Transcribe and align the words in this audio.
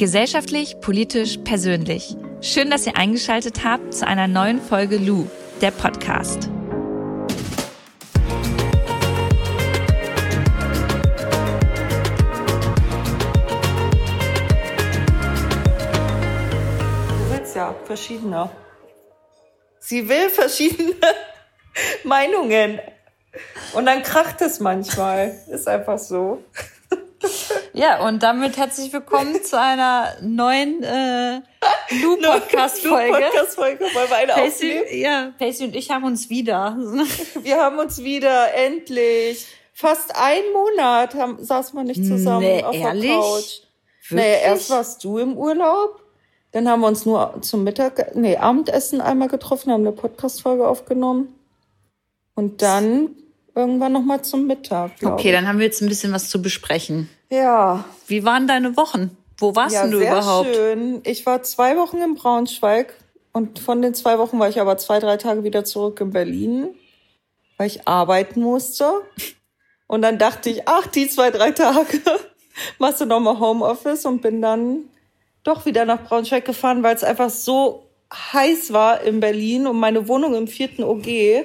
Gesellschaftlich, 0.00 0.80
politisch, 0.80 1.36
persönlich. 1.44 2.16
Schön, 2.40 2.70
dass 2.70 2.86
ihr 2.86 2.96
eingeschaltet 2.96 3.64
habt 3.66 3.92
zu 3.92 4.06
einer 4.06 4.28
neuen 4.28 4.58
Folge 4.58 4.96
Lu, 4.96 5.26
der 5.60 5.72
Podcast. 5.72 6.44
Du 6.44 6.50
willst 17.28 17.54
ja 17.54 17.74
verschiedene. 17.84 18.48
Sie 19.80 20.08
will 20.08 20.30
verschiedene 20.30 20.94
Meinungen. 22.04 22.80
Und 23.74 23.84
dann 23.84 24.02
kracht 24.02 24.40
es 24.40 24.60
manchmal. 24.60 25.38
Ist 25.50 25.68
einfach 25.68 25.98
so. 25.98 26.42
Ja, 27.72 28.06
und 28.06 28.22
damit 28.22 28.56
herzlich 28.56 28.92
willkommen 28.92 29.42
zu 29.44 29.58
einer 29.58 30.16
neuen 30.22 30.82
äh, 30.82 31.40
Lu-Podcast-Folge. 32.02 33.12
Lu-Podcast-Folge, 33.12 33.84
weil 33.94 34.08
wir 34.10 34.16
eine 34.16 34.32
Pacey, 34.32 34.80
aufnehmen. 34.80 35.00
ja, 35.02 35.32
Pacey 35.38 35.66
und 35.66 35.76
ich 35.76 35.90
haben 35.90 36.04
uns 36.04 36.28
wieder. 36.30 36.76
Wir 37.42 37.56
haben 37.62 37.78
uns 37.78 38.02
wieder, 38.02 38.52
endlich. 38.54 39.46
Fast 39.72 40.14
einen 40.16 40.52
Monat 40.52 41.14
haben, 41.14 41.42
saßen 41.42 41.78
wir 41.78 41.84
nicht 41.84 42.04
zusammen 42.04 42.40
Nee, 42.40 42.62
auf 42.64 42.74
ehrlich? 42.74 43.02
der 43.10 43.16
Couch. 43.18 43.60
Wirklich? 43.62 43.66
Naja, 44.10 44.36
erst 44.44 44.70
warst 44.70 45.04
du 45.04 45.18
im 45.18 45.38
Urlaub. 45.38 46.02
Dann 46.52 46.68
haben 46.68 46.80
wir 46.80 46.88
uns 46.88 47.06
nur 47.06 47.36
zum 47.40 47.62
Mittag, 47.64 48.14
nee, 48.16 48.36
Abendessen 48.36 49.00
einmal 49.00 49.28
getroffen, 49.28 49.72
haben 49.72 49.82
eine 49.86 49.92
Podcast-Folge 49.92 50.66
aufgenommen. 50.68 51.32
Und 52.34 52.60
dann 52.62 53.16
irgendwann 53.60 53.92
nochmal 53.92 54.22
zum 54.22 54.46
Mittag. 54.46 54.92
Okay, 55.02 55.28
ich. 55.28 55.34
dann 55.34 55.46
haben 55.46 55.58
wir 55.58 55.66
jetzt 55.66 55.80
ein 55.80 55.88
bisschen 55.88 56.12
was 56.12 56.28
zu 56.28 56.42
besprechen. 56.42 57.08
Ja, 57.30 57.84
Wie 58.06 58.24
waren 58.24 58.46
deine 58.46 58.76
Wochen? 58.76 59.16
Wo 59.38 59.54
warst 59.56 59.74
ja, 59.74 59.82
denn 59.82 59.92
du 59.92 59.98
sehr 59.98 60.12
überhaupt? 60.12 60.54
schön. 60.54 61.00
Ich 61.04 61.24
war 61.24 61.42
zwei 61.42 61.76
Wochen 61.76 61.98
in 61.98 62.14
Braunschweig 62.14 62.94
und 63.32 63.58
von 63.58 63.80
den 63.80 63.94
zwei 63.94 64.18
Wochen 64.18 64.38
war 64.38 64.48
ich 64.48 64.60
aber 64.60 64.76
zwei, 64.76 64.98
drei 64.98 65.16
Tage 65.16 65.44
wieder 65.44 65.64
zurück 65.64 66.00
in 66.00 66.10
Berlin, 66.10 66.68
weil 67.56 67.68
ich 67.68 67.86
arbeiten 67.86 68.40
musste. 68.42 68.90
Und 69.86 70.02
dann 70.02 70.18
dachte 70.18 70.50
ich, 70.50 70.68
ach, 70.68 70.86
die 70.86 71.08
zwei, 71.08 71.30
drei 71.30 71.52
Tage 71.52 72.00
machst 72.78 73.00
du 73.00 73.06
nochmal 73.06 73.38
Homeoffice 73.38 74.04
und 74.04 74.20
bin 74.20 74.42
dann 74.42 74.84
doch 75.42 75.64
wieder 75.64 75.84
nach 75.84 76.04
Braunschweig 76.04 76.44
gefahren, 76.44 76.82
weil 76.82 76.94
es 76.94 77.04
einfach 77.04 77.30
so 77.30 77.86
heiß 78.12 78.72
war 78.72 79.02
in 79.02 79.20
Berlin 79.20 79.66
und 79.66 79.78
meine 79.78 80.08
Wohnung 80.08 80.34
im 80.34 80.48
vierten 80.48 80.82
OG. 80.82 81.44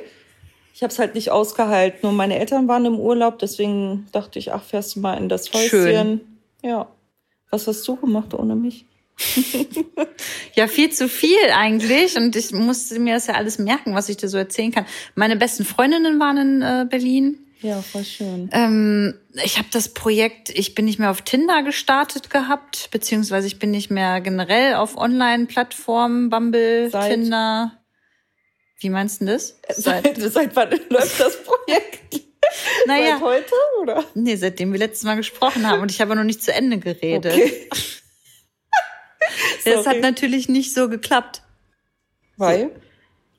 Ich 0.76 0.84
habe 0.84 0.92
es 0.92 1.00
halt 1.00 1.16
nicht 1.16 1.32
ausgehalten 1.32 2.06
und 2.06 2.18
meine 2.18 2.38
Eltern 2.38 2.68
waren 2.68 2.84
im 2.84 3.00
Urlaub, 3.00 3.40
deswegen 3.40 4.08
dachte 4.12 4.40
ich, 4.40 4.52
ach, 4.52 4.62
fährst 4.62 4.98
du 4.98 5.00
mal 5.00 5.14
in 5.14 5.30
das 5.30 5.54
Häuschen. 5.54 5.70
Schön. 5.70 6.22
Ja. 6.64 6.90
Was 7.50 7.66
hast 7.68 7.88
du 7.88 7.96
gemacht 7.96 8.34
ohne 8.34 8.56
mich? 8.56 8.86
Ja, 10.54 10.68
viel 10.68 10.90
zu 10.90 11.10
viel 11.10 11.36
eigentlich. 11.54 12.16
Und 12.16 12.36
ich 12.38 12.52
musste 12.54 12.98
mir 13.00 13.16
das 13.16 13.28
ja 13.28 13.34
alles 13.34 13.60
merken, 13.60 13.94
was 13.94 14.08
ich 14.08 14.16
dir 14.16 14.30
so 14.30 14.38
erzählen 14.38 14.72
kann. 14.72 14.86
Meine 15.14 15.36
besten 15.36 15.66
Freundinnen 15.66 16.18
waren 16.18 16.38
in 16.38 16.62
äh, 16.62 16.86
Berlin. 16.90 17.40
Ja, 17.62 17.82
voll 17.82 18.06
schön. 18.06 18.50
Ähm, 18.54 19.16
ich 19.44 19.58
habe 19.58 19.68
das 19.74 19.90
Projekt, 19.94 20.50
ich 20.50 20.74
bin 20.76 20.86
nicht 20.86 20.98
mehr 21.00 21.12
auf 21.12 21.22
Tinder 21.24 21.62
gestartet 21.64 22.30
gehabt, 22.30 22.90
beziehungsweise 22.92 23.48
ich 23.48 23.60
bin 23.60 23.72
nicht 23.72 23.92
mehr 23.92 24.22
generell 24.22 24.76
auf 24.76 24.96
Online-Plattformen, 24.98 26.30
Bumble, 26.30 26.90
Seit- 26.90 27.12
Tinder. 27.12 27.74
Wie 28.80 28.90
meinst 28.90 29.22
du 29.22 29.26
das? 29.26 29.58
Seit, 29.76 30.18
seit 30.18 30.56
wann 30.56 30.70
läuft 30.90 31.20
das 31.20 31.38
Projekt? 31.44 32.22
naja, 32.88 33.18
Seit 33.18 33.22
heute, 33.22 33.54
oder? 33.82 34.04
nee, 34.14 34.36
seitdem 34.36 34.72
wir 34.72 34.80
letztes 34.80 35.04
Mal 35.04 35.16
gesprochen 35.16 35.68
haben 35.68 35.82
und 35.82 35.92
ich 35.92 36.02
habe 36.02 36.16
noch 36.16 36.24
nicht 36.24 36.44
zu 36.44 36.54
Ende 36.54 36.78
geredet. 36.78 37.34
Okay. 37.34 37.70
Das 39.66 39.88
hat 39.88 40.02
natürlich 40.02 40.48
nicht 40.48 40.74
so 40.76 40.88
geklappt. 40.90 41.42
Weil? 42.38 42.70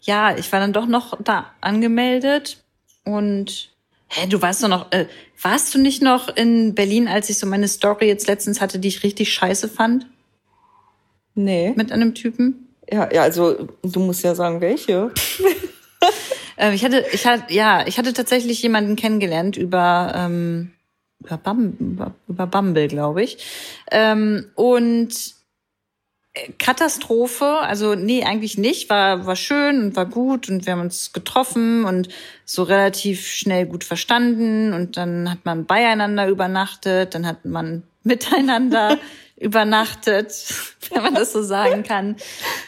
Ja, 0.01 0.37
ich 0.37 0.51
war 0.51 0.59
dann 0.59 0.73
doch 0.73 0.87
noch 0.87 1.17
da 1.23 1.55
angemeldet 1.61 2.65
und 3.05 3.71
hä, 4.09 4.27
du 4.27 4.43
warst 4.43 4.63
doch 4.63 4.69
noch, 4.69 4.91
äh, 4.91 5.07
warst 5.41 5.73
du 5.75 5.79
nicht 5.79 6.03
noch 6.03 6.29
in 6.37 6.75
Berlin, 6.75 7.07
als 7.07 7.31
ich 7.31 7.39
so 7.39 7.47
meine 7.47 7.69
Story 7.69 8.07
jetzt 8.09 8.27
letztens 8.27 8.61
hatte, 8.61 8.81
die 8.81 8.89
ich 8.89 9.05
richtig 9.05 9.33
scheiße 9.33 9.69
fand 9.69 10.07
Nee. 11.35 11.73
mit 11.77 11.93
einem 11.93 12.15
Typen? 12.15 12.66
Ja, 12.91 13.13
ja, 13.13 13.23
also 13.23 13.69
du 13.83 14.01
musst 14.01 14.23
ja 14.23 14.35
sagen, 14.35 14.61
welche. 14.61 15.11
Ähm, 16.59 16.73
ich 16.73 16.85
hatte, 16.85 17.05
ich 17.13 17.27
hatte, 17.27 17.53
ja, 17.53 17.87
ich 17.87 17.99
hatte 17.99 18.15
tatsächlich 18.15 18.63
jemanden 18.63 18.97
kennengelernt 18.97 19.59
über 19.59 20.13
ähm, 20.17 20.73
über, 21.23 21.37
Bum, 21.39 21.77
über, 21.79 22.15
über 22.29 22.47
Bumble, 22.47 22.89
glaube 22.89 23.23
ich. 23.23 23.39
Ähm, 23.91 24.51
und 24.55 25.35
äh, 26.35 26.53
Katastrophe, 26.59 27.59
also 27.61 27.95
nee, 27.95 28.25
eigentlich 28.25 28.59
nicht, 28.59 28.91
war 28.91 29.27
war 29.27 29.37
schön 29.37 29.81
und 29.83 29.97
war 29.97 30.07
gut 30.07 30.49
und 30.49 30.67
wir 30.67 30.73
haben 30.73 30.81
uns 30.81 31.13
getroffen 31.13 31.85
und 31.85 32.09
so 32.45 32.63
relativ 32.63 33.27
schnell 33.27 33.67
gut 33.67 33.85
verstanden 33.85 34.73
und 34.73 34.97
dann 34.97 35.31
hat 35.31 35.45
man 35.45 35.67
beieinander 35.67 36.29
übernachtet, 36.29 37.15
dann 37.15 37.27
hat 37.27 37.45
man 37.45 37.83
miteinander 38.03 38.99
übernachtet, 39.37 40.33
wenn 40.91 41.03
man 41.03 41.15
das 41.15 41.33
so 41.33 41.43
sagen 41.43 41.83
kann. 41.83 42.17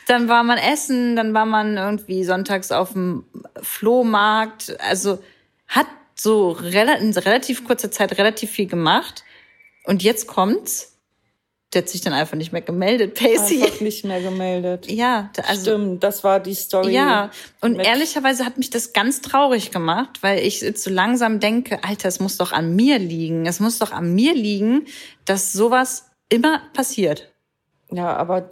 Dann 0.07 0.29
war 0.29 0.43
man 0.43 0.59
essen, 0.59 1.17
dann 1.17 1.35
war 1.35 1.47
man 1.47 1.77
irgendwie 1.77 2.25
sonntags 2.25 2.73
auf 2.73 2.93
dem 2.93 3.25
Flohmarkt, 3.63 4.77
also 4.81 5.19
hat 5.67 5.87
so 6.15 6.57
in 6.61 7.13
relativ 7.13 7.65
kurzer 7.65 7.91
Zeit 7.91 8.19
relativ 8.19 8.51
viel 8.51 8.67
gemacht 8.67 9.25
und 9.85 10.03
jetzt 10.03 10.27
kommt's. 10.27 10.95
Der 11.75 11.83
hat 11.83 11.91
sich 11.91 12.01
dann 12.01 12.15
einfach 12.15 12.37
nicht 12.37 12.51
mehr 12.51 12.63
gemeldet, 12.63 13.15
Pacey. 13.19 13.63
Einfach 13.63 13.81
nicht 13.83 14.03
mehr 14.03 14.23
gemeldet. 14.23 14.91
Ja, 14.91 15.31
also 15.47 15.61
Stimmt, 15.61 16.03
das 16.03 16.25
war 16.25 16.41
die 16.41 16.55
Story. 16.55 16.93
ja, 16.93 17.31
und 17.61 17.79
ehrlicherweise 17.79 18.47
hat 18.47 18.57
mich 18.57 18.71
das 18.71 18.95
ganz 18.95 19.21
traurig 19.21 19.71
gemacht, 19.71 20.23
weil 20.23 20.39
ich 20.39 20.63
jetzt 20.63 20.83
so 20.83 20.91
langsam 20.91 21.41
denke, 21.41 21.85
Alter, 21.85 22.09
es 22.09 22.21
muss 22.21 22.39
doch 22.39 22.53
an 22.53 22.75
mir 22.75 22.99
liegen. 22.99 23.45
Es 23.45 23.61
muss 23.61 23.79
doch 23.79 23.93
an 23.93 24.15
mir 24.15 24.35
liegen, 24.35 24.87
dass 25.27 25.53
sowas 25.53 26.09
immer 26.29 26.61
passiert. 26.75 27.29
Ja, 27.91 28.17
aber 28.17 28.51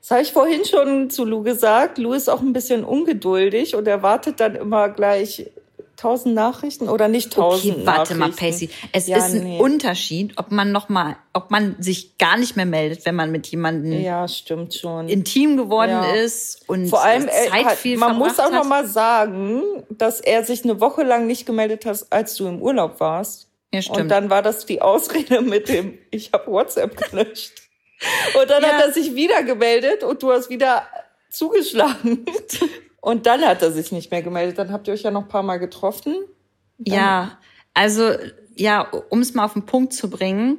das 0.00 0.10
habe 0.10 0.22
ich 0.22 0.32
vorhin 0.32 0.64
schon 0.64 1.10
zu 1.10 1.24
Lou 1.24 1.42
gesagt. 1.42 1.98
Lou 1.98 2.12
ist 2.12 2.28
auch 2.28 2.40
ein 2.40 2.52
bisschen 2.52 2.84
ungeduldig 2.84 3.74
und 3.76 3.86
er 3.86 4.02
wartet 4.02 4.40
dann 4.40 4.54
immer 4.56 4.88
gleich 4.88 5.50
tausend 5.96 6.34
Nachrichten 6.34 6.88
oder 6.88 7.06
nicht 7.06 7.32
tausend 7.32 7.74
Okay, 7.76 7.86
warte 7.86 8.14
mal. 8.16 8.30
Pacey. 8.32 8.68
Es 8.90 9.06
Ja, 9.06 9.18
ist 9.18 9.34
ein 9.34 9.44
nee. 9.44 9.58
Unterschied, 9.60 10.32
ob 10.36 10.50
man 10.50 10.72
noch 10.72 10.88
mal, 10.88 11.16
ob 11.32 11.52
man 11.52 11.76
sich 11.78 12.18
gar 12.18 12.36
nicht 12.36 12.56
mehr 12.56 12.66
meldet, 12.66 13.06
wenn 13.06 13.14
man 13.14 13.30
mit 13.30 13.46
jemandem 13.46 13.92
Ja, 14.02 14.26
stimmt 14.26 14.74
schon. 14.74 15.08
intim 15.08 15.56
geworden 15.56 15.90
Ja. 15.92 16.12
ist 16.14 16.68
und 16.68 16.88
Vor 16.88 17.04
allem, 17.04 17.28
Zeit 17.28 17.64
hat, 17.64 17.72
viel 17.76 17.98
man 17.98 18.18
muss 18.18 18.40
auch 18.40 18.50
noch 18.50 18.60
hat. 18.62 18.68
mal 18.68 18.86
sagen, 18.86 19.62
dass 19.90 20.20
er 20.20 20.42
sich 20.44 20.64
eine 20.64 20.80
Woche 20.80 21.04
lang 21.04 21.28
nicht 21.28 21.46
gemeldet 21.46 21.86
hat, 21.86 22.04
als 22.10 22.34
du 22.34 22.48
im 22.48 22.60
Urlaub 22.60 22.98
warst. 22.98 23.46
Ja, 23.74 23.82
stimmt. 23.82 23.98
Und 24.00 24.08
dann 24.08 24.30
war 24.30 24.42
das 24.42 24.66
die 24.66 24.82
Ausrede 24.82 25.40
mit 25.40 25.68
dem, 25.68 25.98
ich 26.10 26.32
habe 26.32 26.50
WhatsApp 26.50 26.96
gelöscht. 27.10 27.52
Und 28.38 28.50
dann 28.50 28.62
Ja. 28.62 28.68
hat 28.70 28.86
er 28.86 28.92
sich 28.92 29.14
wieder 29.14 29.42
gemeldet 29.44 30.02
und 30.04 30.22
du 30.22 30.32
hast 30.32 30.50
wieder 30.50 30.86
zugeschlagen. 31.30 32.24
Und 33.00 33.26
dann 33.26 33.40
hat 33.44 33.62
er 33.62 33.72
sich 33.72 33.90
nicht 33.90 34.12
mehr 34.12 34.22
gemeldet. 34.22 34.58
Dann 34.58 34.70
habt 34.70 34.86
ihr 34.86 34.94
euch 34.94 35.02
ja 35.02 35.10
noch 35.10 35.22
ein 35.22 35.28
paar 35.28 35.42
Mal 35.42 35.56
getroffen. 35.58 36.14
ja, 36.78 37.36
also 37.74 38.12
ja, 38.54 38.82
um 39.08 39.20
es 39.20 39.34
mal 39.34 39.44
auf 39.46 39.54
den 39.54 39.66
Punkt 39.66 39.92
zu 39.92 40.08
bringen, 40.10 40.58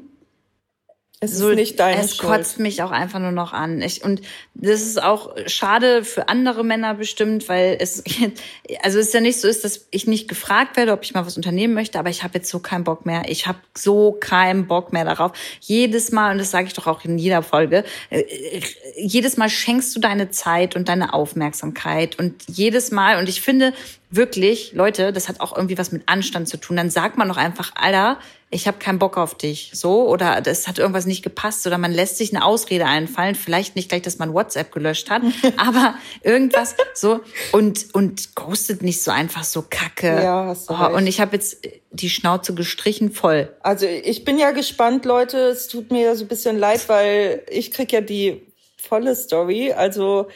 Es 1.24 1.38
so, 1.38 1.50
ist 1.52 1.56
nicht 1.56 1.80
deine 1.80 2.02
es 2.02 2.18
Schuld. 2.18 2.34
kotzt 2.34 2.60
mich 2.60 2.84
auch 2.84 2.92
einfach 2.92 3.20
nur 3.20 3.32
noch 3.32 3.54
an. 3.54 3.82
Ich, 3.82 4.04
und 4.04 4.22
das 4.56 4.82
ist 4.82 5.02
auch 5.02 5.34
schade 5.46 6.04
für 6.04 6.28
andere 6.28 6.66
Männer 6.66 6.96
bestimmt, 6.96 7.48
weil 7.48 7.78
es, 7.80 8.04
also 8.84 9.00
es 9.00 9.08
ist 9.08 9.14
ja 9.14 9.22
nicht 9.22 9.40
so 9.40 9.48
ist, 9.48 9.64
dass 9.64 9.88
ich 9.92 10.06
nicht 10.06 10.28
gefragt 10.28 10.76
werde, 10.76 10.92
ob 10.92 11.04
ich 11.04 11.14
mal 11.14 11.26
was 11.26 11.38
unternehmen 11.38 11.74
möchte, 11.74 11.98
aber 11.98 12.10
ich 12.10 12.24
habe 12.24 12.36
jetzt 12.36 12.50
so 12.50 12.60
keinen 12.60 12.84
Bock 12.84 13.06
mehr. 13.06 13.24
Ich 13.28 13.48
habe 13.48 13.60
so 13.74 14.12
keinen 14.12 14.68
Bock 14.68 14.92
mehr 14.92 15.06
darauf. 15.06 15.32
Jedes 15.62 16.12
Mal, 16.12 16.34
und 16.34 16.40
das 16.40 16.52
sage 16.52 16.68
ich 16.68 16.74
doch 16.74 16.88
auch 16.88 17.06
in 17.06 17.18
jeder 17.18 17.42
Folge, 17.42 17.86
äh, 18.10 18.20
äh, 18.20 18.62
jedes 18.98 19.38
Mal 19.38 19.50
schenkst 19.50 19.96
du 19.96 20.02
deine 20.02 20.30
Zeit 20.30 20.76
und 20.76 20.90
deine 20.90 21.14
Aufmerksamkeit 21.14 22.20
und 22.20 22.44
jedes 22.48 22.92
Mal, 22.92 23.18
und 23.18 23.30
ich 23.30 23.42
finde 23.42 23.74
wirklich, 24.16 24.74
Leute, 24.74 25.12
das 25.12 25.28
hat 25.28 25.40
auch 25.40 25.56
irgendwie 25.56 25.78
was 25.78 25.92
mit 25.92 26.04
Anstand 26.06 26.48
zu 26.48 26.58
tun. 26.58 26.78
Dann 26.78 26.90
sagt 26.90 27.18
man 27.18 27.28
doch 27.28 27.38
einfach, 27.38 27.72
Alter, 27.76 28.20
ich 28.54 28.68
habe 28.68 28.78
keinen 28.78 29.00
Bock 29.00 29.18
auf 29.18 29.36
dich, 29.36 29.72
so 29.74 30.08
oder 30.08 30.42
das 30.42 30.68
hat 30.68 30.78
irgendwas 30.78 31.06
nicht 31.06 31.24
gepasst 31.24 31.66
oder 31.68 31.78
man 31.78 31.92
lässt 31.92 32.18
sich 32.18 32.34
eine 32.34 32.46
Ausrede 32.46 32.86
einfallen, 32.86 33.36
vielleicht 33.36 33.76
nicht 33.76 33.90
gleich, 33.90 34.02
dass 34.02 34.20
man 34.20 34.34
WhatsApp 34.34 34.72
gelöscht 34.72 35.10
hat, 35.10 35.22
aber 35.58 35.96
irgendwas 36.22 36.76
so 36.94 37.22
und 37.52 37.88
und 37.94 38.36
ghostet 38.36 38.82
nicht 38.82 39.02
so 39.02 39.12
einfach 39.12 39.44
so 39.44 39.64
Kacke. 39.68 40.22
Ja, 40.24 40.46
hast 40.46 40.70
du 40.70 40.74
oh, 40.74 40.78
recht. 40.78 40.96
und 40.96 41.08
ich 41.08 41.20
habe 41.20 41.36
jetzt 41.36 41.68
die 41.92 42.10
Schnauze 42.10 42.54
gestrichen 42.54 43.12
voll. 43.12 43.50
Also 43.62 43.86
ich 43.86 44.26
bin 44.26 44.38
ja 44.38 44.52
gespannt, 44.52 45.06
Leute. 45.06 45.38
Es 45.38 45.68
tut 45.68 45.92
mir 45.92 46.02
ja 46.02 46.16
so 46.16 46.26
ein 46.26 46.28
bisschen 46.28 46.58
leid, 46.58 46.88
weil 46.90 47.44
ich 47.50 47.72
krieg 47.72 47.92
ja 47.92 48.02
die 48.02 48.42
volle 48.78 49.16
Story. 49.16 49.74
Also 49.74 50.28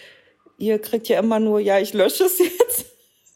ihr 0.58 0.80
kriegt 0.80 1.08
ja 1.08 1.20
immer 1.20 1.40
nur, 1.40 1.60
ja, 1.60 1.80
ich 1.80 1.94
lösche 1.94 2.26
es 2.26 2.40
jetzt. 2.40 2.86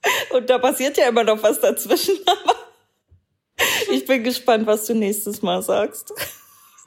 Und 0.31 0.49
da 0.49 0.57
passiert 0.57 0.97
ja 0.97 1.07
immer 1.07 1.23
noch 1.23 1.41
was 1.43 1.59
dazwischen. 1.59 2.15
Aber 2.25 2.55
ich 3.91 4.05
bin 4.05 4.23
gespannt, 4.23 4.67
was 4.67 4.85
du 4.85 4.93
nächstes 4.93 5.41
Mal 5.41 5.61
sagst 5.61 6.13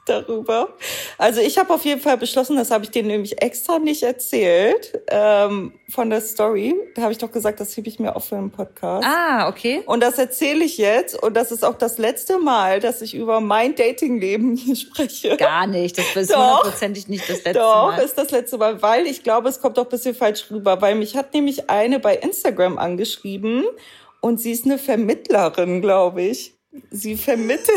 darüber. 0.05 0.69
Also 1.17 1.41
ich 1.41 1.57
habe 1.57 1.73
auf 1.73 1.83
jeden 1.83 2.01
Fall 2.01 2.17
beschlossen, 2.17 2.55
das 2.55 2.71
habe 2.71 2.83
ich 2.83 2.91
dir 2.91 3.03
nämlich 3.03 3.41
extra 3.41 3.79
nicht 3.79 4.03
erzählt, 4.03 5.01
ähm, 5.09 5.73
von 5.89 6.09
der 6.09 6.21
Story. 6.21 6.75
Da 6.95 7.03
habe 7.03 7.11
ich 7.11 7.17
doch 7.17 7.31
gesagt, 7.31 7.59
das 7.59 7.75
hebe 7.75 7.89
ich 7.89 7.99
mir 7.99 8.15
auf 8.15 8.25
für 8.25 8.37
einen 8.37 8.51
Podcast. 8.51 9.05
Ah, 9.07 9.49
okay. 9.49 9.81
Und 9.85 10.01
das 10.01 10.17
erzähle 10.17 10.63
ich 10.63 10.77
jetzt. 10.77 11.21
Und 11.21 11.35
das 11.35 11.51
ist 11.51 11.63
auch 11.65 11.75
das 11.75 11.97
letzte 11.97 12.37
Mal, 12.37 12.79
dass 12.79 13.01
ich 13.01 13.15
über 13.15 13.41
mein 13.41 13.75
Datingleben 13.75 14.55
hier 14.55 14.75
spreche. 14.75 15.37
Gar 15.37 15.67
nicht. 15.67 15.97
Das 15.97 16.15
ist 16.15 16.35
hundertprozentig 16.35 17.07
nicht 17.07 17.23
das 17.23 17.43
letzte 17.43 17.53
doch, 17.53 17.87
Mal. 17.87 17.97
Doch, 17.97 18.05
ist 18.05 18.17
das 18.17 18.31
letzte 18.31 18.57
Mal. 18.57 18.81
Weil 18.81 19.07
ich 19.07 19.23
glaube, 19.23 19.49
es 19.49 19.59
kommt 19.59 19.77
doch 19.77 19.85
ein 19.85 19.89
bisschen 19.89 20.15
falsch 20.15 20.45
rüber. 20.51 20.81
Weil 20.81 20.95
mich 20.95 21.15
hat 21.15 21.33
nämlich 21.33 21.69
eine 21.69 21.99
bei 21.99 22.15
Instagram 22.15 22.77
angeschrieben. 22.77 23.63
Und 24.21 24.39
sie 24.39 24.51
ist 24.51 24.65
eine 24.65 24.79
Vermittlerin, 24.79 25.81
glaube 25.81 26.23
ich. 26.23 26.54
Sie 26.91 27.15
vermittelt 27.17 27.69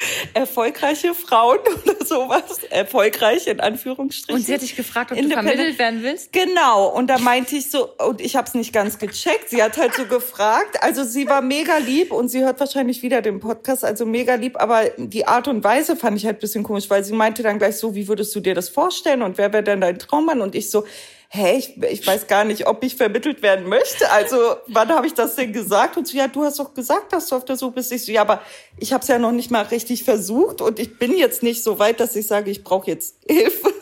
erfolgreiche 0.34 1.14
Frauen 1.14 1.58
oder 1.84 2.04
sowas. 2.04 2.62
Erfolgreich 2.70 3.46
in 3.46 3.60
Anführungsstrichen. 3.60 4.34
Und 4.34 4.46
sie 4.46 4.54
hat 4.54 4.62
dich 4.62 4.76
gefragt, 4.76 5.12
ob 5.12 5.18
du 5.18 5.28
vermittelt 5.28 5.78
werden 5.78 6.02
willst? 6.02 6.32
Genau. 6.32 6.88
Und 6.88 7.08
da 7.08 7.18
meinte 7.18 7.56
ich 7.56 7.70
so, 7.70 7.94
und 7.96 8.20
ich 8.20 8.36
habe 8.36 8.46
es 8.46 8.54
nicht 8.54 8.72
ganz 8.72 8.98
gecheckt. 8.98 9.50
Sie 9.50 9.62
hat 9.62 9.76
halt 9.76 9.94
so 9.94 10.06
gefragt. 10.06 10.82
Also 10.82 11.04
sie 11.04 11.28
war 11.28 11.42
mega 11.42 11.78
lieb 11.78 12.12
und 12.12 12.28
sie 12.28 12.44
hört 12.44 12.60
wahrscheinlich 12.60 13.02
wieder 13.02 13.22
den 13.22 13.40
Podcast, 13.40 13.84
also 13.84 14.06
mega 14.06 14.34
lieb. 14.34 14.60
Aber 14.60 14.84
die 14.96 15.26
Art 15.26 15.48
und 15.48 15.64
Weise 15.64 15.96
fand 15.96 16.16
ich 16.16 16.26
halt 16.26 16.40
bisschen 16.40 16.62
komisch, 16.62 16.88
weil 16.88 17.02
sie 17.04 17.14
meinte 17.14 17.42
dann 17.42 17.58
gleich 17.58 17.76
so, 17.76 17.94
wie 17.94 18.08
würdest 18.08 18.34
du 18.34 18.40
dir 18.40 18.54
das 18.54 18.68
vorstellen 18.68 19.22
und 19.22 19.38
wer 19.38 19.52
wäre 19.52 19.64
denn 19.64 19.80
dein 19.80 19.98
Traummann? 19.98 20.40
Und 20.40 20.54
ich 20.54 20.70
so, 20.70 20.84
hey, 21.30 21.58
ich, 21.58 21.76
ich 21.82 22.06
weiß 22.06 22.26
gar 22.26 22.44
nicht, 22.44 22.66
ob 22.66 22.82
ich 22.82 22.96
vermittelt 22.96 23.42
werden 23.42 23.68
möchte. 23.68 24.10
Also 24.10 24.56
wann 24.66 24.88
habe 24.88 25.06
ich 25.06 25.12
das 25.12 25.34
denn 25.34 25.52
gesagt? 25.52 25.98
Und 25.98 26.08
so, 26.08 26.16
ja, 26.16 26.26
du 26.26 26.42
hast 26.42 26.58
doch 26.58 26.72
gesagt, 26.72 27.12
dass 27.12 27.28
du 27.28 27.36
auf 27.36 27.44
der 27.44 27.56
Suche 27.56 27.72
bist. 27.72 27.92
Ich 27.92 28.06
so, 28.06 28.12
ja, 28.12 28.22
aber 28.22 28.40
ich 28.78 28.94
habe 28.94 29.02
es 29.02 29.08
ja 29.08 29.18
noch 29.18 29.32
nicht 29.32 29.50
mal 29.50 29.62
richtig 29.64 30.04
versucht 30.04 30.62
und 30.62 30.78
ich 30.78 30.98
bin 30.98 31.16
jetzt 31.16 31.42
nicht 31.42 31.62
so 31.62 31.78
weit, 31.78 32.00
dass 32.00 32.16
ich 32.16 32.26
sage, 32.26 32.50
ich 32.50 32.64
brauche 32.64 32.90
jetzt 32.90 33.16
Hilfe. 33.28 33.74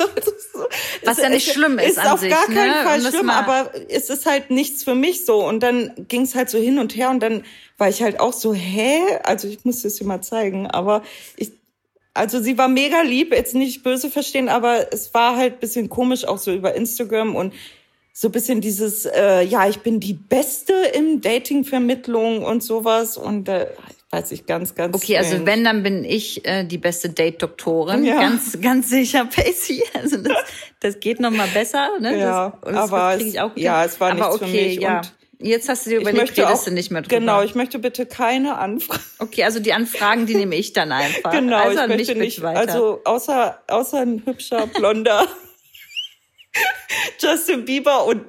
Was 1.04 1.18
ja 1.18 1.28
nicht 1.28 1.52
schlimm 1.52 1.78
ist, 1.78 1.92
ist 1.92 1.98
an 1.98 2.08
auf 2.08 2.20
sich, 2.20 2.30
gar 2.30 2.46
keinen 2.46 2.70
ne? 2.70 2.82
Fall 2.82 3.00
schlimm, 3.00 3.30
aber 3.30 3.70
es 3.88 4.10
ist 4.10 4.26
halt 4.26 4.50
nichts 4.50 4.82
für 4.82 4.96
mich 4.96 5.24
so. 5.24 5.44
Und 5.44 5.60
dann 5.60 5.92
ging 6.08 6.22
es 6.22 6.34
halt 6.34 6.50
so 6.50 6.58
hin 6.58 6.80
und 6.80 6.96
her 6.96 7.10
und 7.10 7.20
dann 7.20 7.44
war 7.78 7.88
ich 7.88 8.02
halt 8.02 8.18
auch 8.18 8.32
so, 8.32 8.54
hä? 8.54 9.02
Also 9.22 9.46
ich 9.46 9.64
muss 9.64 9.82
das 9.82 9.94
dir 9.94 10.04
mal 10.04 10.22
zeigen, 10.22 10.66
aber 10.66 11.02
ich, 11.36 11.52
also 12.16 12.40
sie 12.42 12.58
war 12.58 12.68
mega 12.68 13.02
lieb, 13.02 13.32
jetzt 13.32 13.54
nicht 13.54 13.82
böse 13.82 14.10
verstehen, 14.10 14.48
aber 14.48 14.92
es 14.92 15.12
war 15.14 15.36
halt 15.36 15.60
bisschen 15.60 15.88
komisch 15.88 16.24
auch 16.24 16.38
so 16.38 16.52
über 16.52 16.74
Instagram 16.74 17.36
und 17.36 17.52
so 18.12 18.30
bisschen 18.30 18.60
dieses, 18.62 19.04
äh, 19.04 19.42
ja, 19.42 19.68
ich 19.68 19.80
bin 19.80 20.00
die 20.00 20.14
Beste 20.14 20.72
im 20.94 21.20
Dating-Vermittlung 21.20 22.42
und 22.44 22.62
sowas 22.62 23.16
und 23.18 23.48
äh, 23.48 23.66
weiß 24.10 24.32
ich 24.32 24.46
ganz, 24.46 24.74
ganz. 24.74 24.94
Okay, 24.96 25.18
also 25.18 25.30
strange. 25.32 25.46
wenn, 25.46 25.64
dann 25.64 25.82
bin 25.82 26.04
ich 26.04 26.46
äh, 26.46 26.64
die 26.64 26.78
beste 26.78 27.10
Date-Doktorin. 27.10 28.04
Ja. 28.04 28.18
Ganz, 28.20 28.58
ganz 28.62 28.88
sicher, 28.88 29.24
Pacey. 29.36 29.82
Also 29.92 30.16
das, 30.18 30.32
das 30.80 31.00
geht 31.00 31.20
noch 31.20 31.30
mal 31.30 31.48
besser. 31.48 31.90
Ne? 32.00 32.18
Ja, 32.18 32.58
das, 32.62 32.72
das 32.72 32.92
aber 32.92 33.16
krieg 33.18 33.26
es- 33.34 33.62
ja, 33.62 33.84
es 33.84 34.00
war 34.00 34.12
aber 34.12 34.20
nichts 34.20 34.38
für 34.38 34.44
okay, 34.44 34.68
mich 34.68 34.80
Ja. 34.80 34.98
und 34.98 35.12
Jetzt 35.38 35.68
hast 35.68 35.84
du 35.86 35.90
dir 35.90 36.00
überlegt, 36.00 36.30
redest 36.38 36.62
auch, 36.62 36.64
du 36.64 36.70
nicht 36.72 36.90
mehr 36.90 37.02
drüber. 37.02 37.18
Genau, 37.18 37.42
ich 37.42 37.54
möchte 37.54 37.78
bitte 37.78 38.06
keine 38.06 38.56
Anfragen. 38.58 39.02
okay, 39.18 39.44
also 39.44 39.60
die 39.60 39.72
Anfragen, 39.72 40.26
die 40.26 40.34
nehme 40.34 40.56
ich 40.56 40.72
dann 40.72 40.92
einfach. 40.92 41.30
Genau, 41.30 41.56
also 41.58 41.82
ich 41.82 41.88
möchte 41.88 42.14
nicht, 42.14 42.42
weiter. 42.42 42.60
also 42.60 43.00
außer, 43.04 43.60
außer 43.68 44.00
ein 44.00 44.22
hübscher, 44.24 44.66
blonder 44.66 45.26
Justin 47.20 47.64
Bieber 47.64 48.06
und 48.06 48.22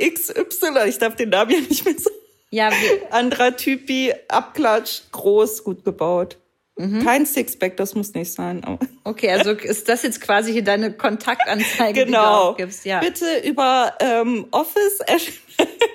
XY, 0.00 0.88
ich 0.88 0.98
darf 0.98 1.14
den 1.16 1.28
Namen 1.28 1.50
ja 1.52 1.60
nicht 1.60 1.84
mehr 1.84 1.94
sagen. 1.98 2.16
ja, 2.50 2.70
wir, 2.70 3.12
Anderer 3.12 3.56
Typi, 3.56 4.12
Abklatsch, 4.28 5.02
groß, 5.12 5.62
gut 5.64 5.84
gebaut. 5.84 6.38
Mhm. 6.76 7.04
Kein 7.04 7.26
Sixpack, 7.26 7.76
das 7.76 7.94
muss 7.94 8.14
nicht 8.14 8.32
sein. 8.32 8.78
okay, 9.04 9.30
also 9.30 9.50
ist 9.50 9.88
das 9.88 10.02
jetzt 10.04 10.20
quasi 10.20 10.52
hier 10.52 10.62
deine 10.62 10.92
Kontaktanzeige, 10.92 12.00
die 12.06 12.12
du 12.12 12.16
Genau. 12.18 12.50
aufgibst? 12.50 12.84
Ja, 12.84 13.00
Bitte 13.00 13.26
über 13.44 13.94
ähm, 14.00 14.46
Office. 14.52 15.00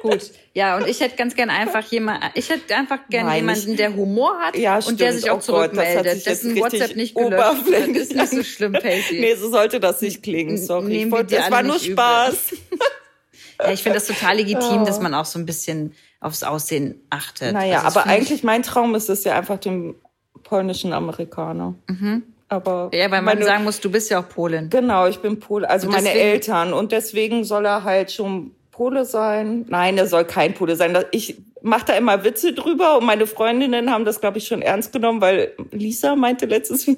gut. 0.01 0.31
Ja, 0.55 0.77
und 0.77 0.87
ich 0.87 0.99
hätte 0.99 1.15
ganz 1.15 1.33
gern 1.35 1.49
einfach 1.49 1.83
jemand, 1.85 2.23
ich 2.35 2.49
hätte 2.49 2.75
einfach 2.75 2.99
gern 3.09 3.25
Nein, 3.25 3.37
jemanden, 3.37 3.69
nicht- 3.69 3.79
der 3.79 3.95
Humor 3.95 4.37
hat 4.39 4.55
Ja, 4.55 4.75
und 4.75 4.99
der 4.99 5.07
stimmt. 5.07 5.21
sich 5.21 5.29
auch 5.31 5.33
Oh 5.33 5.37
Gott, 5.37 5.43
zurückmeldet, 5.45 6.05
jetzt 6.05 6.25
dessen 6.27 6.55
WhatsApp 6.55 6.95
nicht 6.95 7.15
gelöscht 7.15 7.65
wird. 7.65 7.87
Ist 7.97 8.15
nicht 8.15 8.29
so 8.29 8.43
schlimm, 8.43 8.73
Pacey. 8.73 9.19
Nee, 9.19 9.33
so 9.35 9.49
sollte 9.49 9.79
das 9.79 10.01
nicht 10.01 10.21
klingen. 10.21 10.57
Sorry. 10.59 10.89
nehmen 10.89 11.05
Ich 11.07 11.11
wollte, 11.11 11.35
das 11.37 11.49
war 11.49 11.63
nur. 11.63 11.79
Spaß. 11.79 12.55
Ja, 13.61 13.71
ich 13.71 13.81
finde 13.83 13.97
das 13.99 14.07
total 14.07 14.35
legitim, 14.37 14.81
Oh. 14.81 14.85
dass 14.85 14.99
man 14.99 15.13
auch 15.13 15.25
so 15.25 15.37
ein 15.39 15.45
bisschen 15.45 15.93
aufs 16.19 16.43
Aussehen 16.43 17.01
achtet. 17.11 17.53
Naja, 17.53 17.81
Also 17.83 17.99
aber 17.99 18.09
eigentlich 18.09 18.43
mein 18.43 18.61
Traum 18.63 18.93
ist 18.95 19.09
es 19.09 19.23
ja 19.23 19.37
einfach 19.37 19.57
den 19.59 19.95
polnischen 20.43 20.91
Amerikaner. 20.91 21.75
Aber 22.49 22.89
Ja, 22.93 23.03
weil 23.05 23.21
man 23.21 23.25
meine, 23.35 23.45
sagen 23.45 23.63
muss, 23.63 23.79
du 23.79 23.89
bist 23.91 24.09
ja 24.09 24.19
auch 24.19 24.27
Polin. 24.27 24.69
genau, 24.69 25.07
ich 25.07 25.19
bin 25.19 25.39
Pole, 25.39 25.69
also 25.69 25.87
Und 25.87 25.93
meine 25.93 26.07
deswegen- 26.09 26.25
Eltern 26.25 26.73
und 26.73 26.91
deswegen 26.91 27.43
soll 27.45 27.65
er 27.65 27.83
halt 27.83 28.11
schon 28.11 28.51
Pole 28.73 29.05
sein. 29.05 29.65
Nein, 29.69 29.97
er 29.97 30.07
soll 30.07 30.25
kein 30.25 30.53
Pole 30.53 30.75
sein. 30.75 30.97
Ich 31.11 31.37
mache 31.61 31.85
da 31.85 31.93
immer 31.93 32.25
Witze 32.25 32.51
drüber 32.51 32.97
und 32.97 33.05
meine 33.05 33.25
Freundinnen 33.27 33.89
haben 33.89 34.03
das 34.03 34.19
glaube 34.19 34.39
ich 34.39 34.47
schon 34.47 34.61
ernst 34.61 34.91
genommen, 34.91 35.21
weil 35.21 35.53
Lisa 35.71 36.15
meinte 36.17 36.45
letztes 36.45 36.85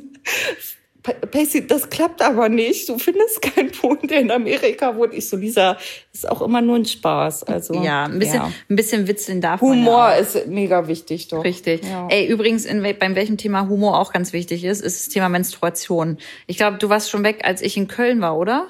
Pa- 1.03 1.11
Pacey, 1.29 1.67
das 1.67 1.91
klappt 1.91 2.23
aber 2.23 2.49
nicht. 2.49 2.89
Du 2.89 2.97
findest 2.97 3.39
keinen 3.43 3.69
Polen, 3.71 4.07
der 4.07 4.21
in 4.21 4.31
Amerika 4.31 4.95
wohnt. 4.95 5.13
Ich 5.13 5.29
so, 5.29 5.37
Lisa, 5.37 5.77
ist 6.11 6.27
auch 6.27 6.41
immer 6.41 6.61
nur 6.61 6.77
ein 6.77 6.85
Spaß. 6.85 7.43
Also 7.43 7.75
Ja, 7.75 8.05
ein 8.05 8.17
bisschen, 8.17 8.37
ja. 8.41 8.51
ein 8.71 8.75
bisschen 8.75 9.07
witzeln 9.07 9.39
darf 9.39 9.61
man 9.61 9.71
Humor 9.73 10.09
ja 10.09 10.15
auch. 10.15 10.19
ist 10.19 10.47
mega 10.47 10.87
wichtig, 10.87 11.27
doch. 11.27 11.43
Richtig. 11.43 11.83
Ja. 11.87 12.07
Ey, 12.09 12.25
übrigens, 12.25 12.65
in, 12.65 12.81
beim 12.97 13.13
welchem 13.13 13.37
Thema 13.37 13.69
Humor 13.69 13.99
auch 13.99 14.13
ganz 14.13 14.33
wichtig 14.33 14.63
ist, 14.63 14.81
ist 14.81 15.05
das 15.05 15.13
Thema 15.13 15.29
Menstruation. 15.29 16.17
Ich 16.47 16.57
glaube, 16.57 16.77
du 16.79 16.89
warst 16.89 17.11
schon 17.11 17.23
weg, 17.23 17.41
als 17.43 17.61
ich 17.61 17.77
in 17.77 17.87
Köln 17.87 18.19
war, 18.21 18.35
oder? 18.35 18.65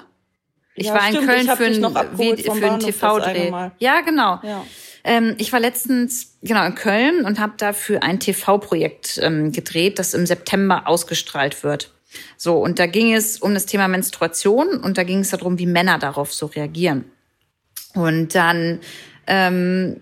Ich 0.76 0.86
Ja, 0.86 0.94
war 0.94 1.08
in 1.08 1.14
stimmt, 1.14 1.26
Köln 1.26 1.42
ich 1.42 1.48
hab 1.48 1.58
für 1.58 1.64
einen 1.64 1.82
Bahnhof 1.82 2.36
das 2.36 2.62
eine 2.62 2.78
TV-Dreh. 2.78 3.70
Ja, 3.78 4.00
genau. 4.02 4.40
Ja. 4.42 4.64
Ähm, 5.04 5.34
ich 5.38 5.52
war 5.52 5.60
letztens 5.60 6.36
genau 6.42 6.64
in 6.66 6.74
Köln 6.74 7.24
und 7.24 7.38
habe 7.38 7.54
dafür 7.56 8.02
ein 8.02 8.20
TV-Projekt 8.20 9.18
ähm, 9.22 9.52
gedreht, 9.52 9.98
das 9.98 10.14
im 10.14 10.26
September 10.26 10.86
ausgestrahlt 10.86 11.64
wird. 11.64 11.92
So, 12.36 12.58
und 12.58 12.78
da 12.78 12.86
ging 12.86 13.14
es 13.14 13.38
um 13.38 13.54
das 13.54 13.66
Thema 13.66 13.88
Menstruation 13.88 14.80
und 14.80 14.98
da 14.98 15.02
ging 15.02 15.20
es 15.20 15.30
darum, 15.30 15.58
wie 15.58 15.66
Männer 15.66 15.98
darauf 15.98 16.32
so 16.32 16.46
reagieren. 16.46 17.04
Und 17.94 18.34
dann 18.34 18.80
ähm, 19.26 20.00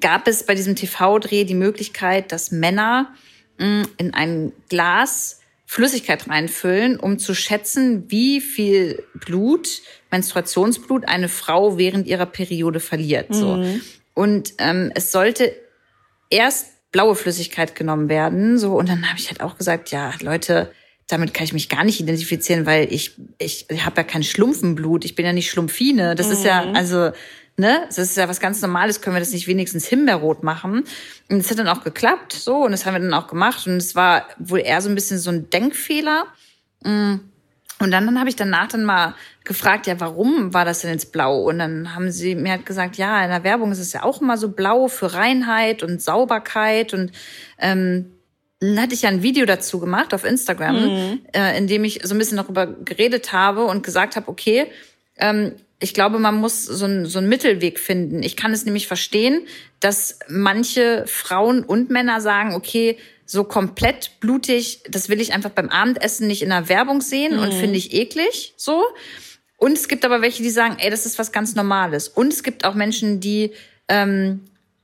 gab 0.00 0.28
es 0.28 0.44
bei 0.44 0.54
diesem 0.54 0.76
TV-Dreh 0.76 1.44
die 1.44 1.54
Möglichkeit, 1.54 2.32
dass 2.32 2.50
Männer 2.50 3.14
mh, 3.58 3.86
in 3.96 4.14
ein 4.14 4.52
Glas 4.68 5.41
Flüssigkeit 5.72 6.28
reinfüllen, 6.28 7.00
um 7.00 7.18
zu 7.18 7.34
schätzen, 7.34 8.04
wie 8.10 8.42
viel 8.42 9.02
Blut, 9.14 9.80
Menstruationsblut, 10.10 11.08
eine 11.08 11.30
Frau 11.30 11.78
während 11.78 12.06
ihrer 12.06 12.26
Periode 12.26 12.78
verliert. 12.78 13.28
So. 13.30 13.64
Und 14.12 14.52
ähm, 14.58 14.92
es 14.94 15.12
sollte 15.12 15.56
erst 16.28 16.66
blaue 16.92 17.14
Flüssigkeit 17.14 17.74
genommen 17.74 18.10
werden. 18.10 18.58
So, 18.58 18.74
und 18.74 18.90
dann 18.90 19.08
habe 19.08 19.18
ich 19.18 19.30
halt 19.30 19.40
auch 19.40 19.56
gesagt, 19.56 19.90
ja, 19.92 20.12
Leute, 20.20 20.70
damit 21.08 21.32
kann 21.32 21.44
ich 21.44 21.54
mich 21.54 21.70
gar 21.70 21.84
nicht 21.84 22.00
identifizieren, 22.00 22.66
weil 22.66 22.92
ich, 22.92 23.16
ich 23.38 23.66
habe 23.70 23.96
ja 23.96 24.02
kein 24.02 24.24
Schlumpfenblut, 24.24 25.06
ich 25.06 25.14
bin 25.14 25.24
ja 25.24 25.32
nicht 25.32 25.48
Schlumpfine. 25.48 26.14
Das 26.14 26.28
ist 26.28 26.44
ja, 26.44 26.70
also, 26.74 27.12
ne, 27.56 27.84
das 27.86 27.98
ist 27.98 28.16
ja 28.16 28.28
was 28.28 28.40
ganz 28.40 28.60
Normales, 28.62 29.00
können 29.00 29.16
wir 29.16 29.20
das 29.20 29.32
nicht 29.32 29.46
wenigstens 29.46 29.86
himbeerrot 29.86 30.42
machen? 30.42 30.84
Und 31.30 31.38
es 31.38 31.50
hat 31.50 31.58
dann 31.58 31.68
auch 31.68 31.84
geklappt, 31.84 32.32
so, 32.32 32.64
und 32.64 32.72
das 32.72 32.86
haben 32.86 32.94
wir 32.94 33.00
dann 33.00 33.14
auch 33.14 33.26
gemacht. 33.26 33.66
Und 33.66 33.76
es 33.76 33.94
war 33.94 34.26
wohl 34.38 34.60
eher 34.60 34.80
so 34.80 34.88
ein 34.88 34.94
bisschen 34.94 35.18
so 35.18 35.30
ein 35.30 35.50
Denkfehler. 35.50 36.26
Und 37.82 37.90
dann, 37.90 38.06
dann 38.06 38.18
habe 38.18 38.28
ich 38.28 38.36
danach 38.36 38.68
dann 38.68 38.84
mal 38.84 39.14
gefragt, 39.44 39.86
ja, 39.86 39.98
warum 39.98 40.54
war 40.54 40.64
das 40.64 40.80
denn 40.80 40.92
jetzt 40.92 41.12
blau? 41.12 41.42
Und 41.42 41.58
dann 41.58 41.94
haben 41.94 42.10
sie 42.10 42.34
mir 42.34 42.52
halt 42.52 42.66
gesagt, 42.66 42.96
ja, 42.96 43.22
in 43.24 43.30
der 43.30 43.44
Werbung 43.44 43.72
ist 43.72 43.80
es 43.80 43.92
ja 43.92 44.04
auch 44.04 44.20
immer 44.20 44.36
so 44.36 44.50
blau 44.50 44.88
für 44.88 45.14
Reinheit 45.14 45.82
und 45.82 46.00
Sauberkeit. 46.00 46.94
Und 46.94 47.12
ähm, 47.58 48.12
dann 48.60 48.80
hatte 48.80 48.94
ich 48.94 49.02
ja 49.02 49.08
ein 49.08 49.24
Video 49.24 49.44
dazu 49.46 49.80
gemacht 49.80 50.14
auf 50.14 50.24
Instagram, 50.24 51.18
äh, 51.34 51.58
in 51.58 51.66
dem 51.66 51.82
ich 51.82 52.00
so 52.04 52.14
ein 52.14 52.18
bisschen 52.18 52.36
darüber 52.36 52.66
geredet 52.66 53.32
habe 53.32 53.64
und 53.64 53.82
gesagt 53.82 54.14
habe, 54.14 54.28
okay, 54.28 54.68
ähm, 55.16 55.52
ich 55.82 55.94
glaube, 55.94 56.18
man 56.18 56.36
muss 56.36 56.64
so, 56.64 56.84
ein, 56.86 57.06
so 57.06 57.18
einen 57.18 57.28
Mittelweg 57.28 57.80
finden. 57.80 58.22
Ich 58.22 58.36
kann 58.36 58.52
es 58.52 58.64
nämlich 58.64 58.86
verstehen, 58.86 59.46
dass 59.80 60.20
manche 60.28 61.04
Frauen 61.06 61.64
und 61.64 61.90
Männer 61.90 62.20
sagen, 62.20 62.54
okay, 62.54 62.98
so 63.26 63.44
komplett 63.44 64.20
blutig, 64.20 64.82
das 64.88 65.08
will 65.08 65.20
ich 65.20 65.32
einfach 65.32 65.50
beim 65.50 65.68
Abendessen 65.68 66.26
nicht 66.26 66.42
in 66.42 66.50
der 66.50 66.68
Werbung 66.68 67.00
sehen 67.00 67.38
und 67.38 67.52
finde 67.54 67.78
ich 67.78 67.94
eklig, 67.94 68.54
so. 68.56 68.84
Und 69.56 69.72
es 69.72 69.88
gibt 69.88 70.04
aber 70.04 70.22
welche, 70.22 70.42
die 70.42 70.50
sagen, 70.50 70.76
ey, 70.78 70.90
das 70.90 71.06
ist 71.06 71.18
was 71.18 71.32
ganz 71.32 71.54
Normales. 71.54 72.08
Und 72.08 72.32
es 72.32 72.42
gibt 72.42 72.64
auch 72.64 72.74
Menschen, 72.74 73.20
die 73.20 73.52
ähm, 73.88 74.40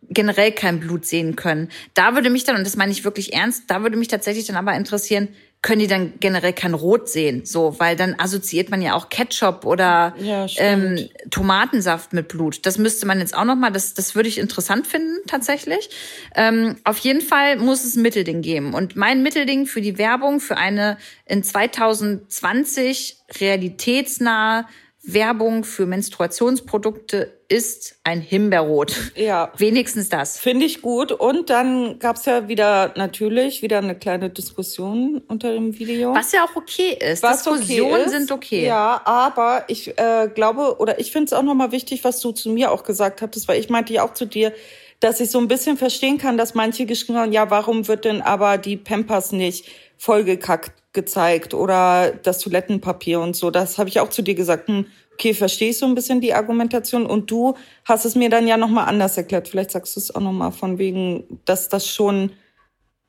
generell 0.08 0.52
kein 0.52 0.80
Blut 0.80 1.04
sehen 1.04 1.36
können. 1.36 1.68
Da 1.94 2.14
würde 2.14 2.30
mich 2.30 2.44
dann, 2.44 2.56
und 2.56 2.66
das 2.66 2.76
meine 2.76 2.92
ich 2.92 3.04
wirklich 3.04 3.32
ernst, 3.32 3.64
da 3.68 3.82
würde 3.82 3.96
mich 3.96 4.08
tatsächlich 4.08 4.46
dann 4.46 4.56
aber 4.56 4.74
interessieren, 4.74 5.28
können 5.60 5.80
die 5.80 5.86
dann 5.88 6.14
generell 6.20 6.52
kein 6.52 6.72
Rot 6.72 7.08
sehen, 7.08 7.44
so, 7.44 7.78
weil 7.78 7.96
dann 7.96 8.14
assoziiert 8.18 8.70
man 8.70 8.80
ja 8.80 8.94
auch 8.94 9.08
Ketchup 9.08 9.66
oder 9.66 10.14
Ja, 10.18 10.46
ähm. 10.56 11.08
Tomatensaft 11.30 12.12
mit 12.12 12.28
Blut. 12.28 12.64
Das 12.64 12.78
müsste 12.78 13.06
man 13.06 13.18
jetzt 13.18 13.36
auch 13.36 13.44
noch 13.44 13.56
mal, 13.56 13.70
das, 13.70 13.94
das 13.94 14.14
würde 14.14 14.28
ich 14.28 14.38
interessant 14.38 14.86
finden 14.86 15.16
tatsächlich. 15.26 15.90
Ähm, 16.36 16.76
auf 16.84 16.98
jeden 16.98 17.20
Fall 17.20 17.56
muss 17.56 17.84
es 17.84 17.96
ein 17.96 18.02
Mittelding 18.02 18.40
geben. 18.40 18.72
Und 18.72 18.94
mein 18.94 19.22
Mittelding 19.22 19.66
für 19.66 19.80
die 19.80 19.98
Werbung 19.98 20.38
für 20.38 20.56
eine 20.56 20.96
in 21.26 21.42
2020 21.42 23.16
realitätsnahe 23.40 24.66
Werbung 25.12 25.64
für 25.64 25.86
Menstruationsprodukte 25.86 27.40
ist 27.48 27.96
ein 28.04 28.20
Himbeerrot. 28.20 28.94
Ja. 29.16 29.50
Wenigstens 29.56 30.10
das. 30.10 30.38
Finde 30.38 30.66
ich 30.66 30.82
gut. 30.82 31.12
Und 31.12 31.48
dann 31.48 31.98
gab's 31.98 32.26
ja 32.26 32.46
wieder 32.48 32.92
natürlich 32.96 33.62
wieder 33.62 33.78
eine 33.78 33.94
kleine 33.94 34.28
Diskussion 34.28 35.22
unter 35.28 35.52
dem 35.52 35.78
Video. 35.78 36.14
Was 36.14 36.32
ja 36.32 36.44
auch 36.44 36.54
okay 36.56 36.98
ist. 37.00 37.22
was 37.22 37.42
Diskussionen 37.42 37.92
okay 37.92 38.04
ist. 38.04 38.10
sind 38.10 38.32
okay. 38.32 38.66
Ja, 38.66 39.00
aber 39.04 39.64
ich 39.68 39.98
äh, 39.98 40.28
glaube 40.34 40.76
oder 40.78 41.00
ich 41.00 41.10
finde 41.10 41.26
es 41.26 41.32
auch 41.32 41.42
nochmal 41.42 41.72
wichtig, 41.72 42.04
was 42.04 42.20
du 42.20 42.32
zu 42.32 42.50
mir 42.50 42.70
auch 42.70 42.82
gesagt 42.82 43.22
hattest, 43.22 43.48
weil 43.48 43.58
ich 43.58 43.70
meinte 43.70 43.94
ja 43.94 44.04
auch 44.04 44.12
zu 44.12 44.26
dir, 44.26 44.52
dass 45.00 45.20
ich 45.20 45.30
so 45.30 45.38
ein 45.38 45.48
bisschen 45.48 45.78
verstehen 45.78 46.18
kann, 46.18 46.36
dass 46.36 46.54
manche 46.54 46.84
geschrieben 46.84 47.18
haben, 47.18 47.32
ja, 47.32 47.50
warum 47.50 47.88
wird 47.88 48.04
denn 48.04 48.20
aber 48.20 48.58
die 48.58 48.76
Pampers 48.76 49.32
nicht 49.32 49.66
vollgekackt 49.96 50.72
gezeigt 50.98 51.54
oder 51.54 52.10
das 52.24 52.40
Toilettenpapier 52.40 53.20
und 53.20 53.36
so. 53.36 53.52
Das 53.52 53.78
habe 53.78 53.88
ich 53.88 54.00
auch 54.00 54.10
zu 54.10 54.22
dir 54.22 54.34
gesagt. 54.34 54.66
Hm, 54.66 54.86
okay, 55.14 55.32
verstehe 55.32 55.70
ich 55.70 55.78
so 55.78 55.86
ein 55.86 55.94
bisschen 55.94 56.20
die 56.20 56.34
Argumentation 56.34 57.06
und 57.06 57.30
du 57.30 57.54
hast 57.84 58.04
es 58.04 58.16
mir 58.16 58.30
dann 58.30 58.48
ja 58.48 58.56
nochmal 58.56 58.88
anders 58.88 59.16
erklärt. 59.16 59.46
Vielleicht 59.46 59.70
sagst 59.70 59.94
du 59.94 60.00
es 60.00 60.12
auch 60.12 60.20
nochmal 60.20 60.50
von 60.50 60.78
wegen, 60.78 61.40
dass 61.44 61.68
das 61.68 61.86
schon 61.86 62.32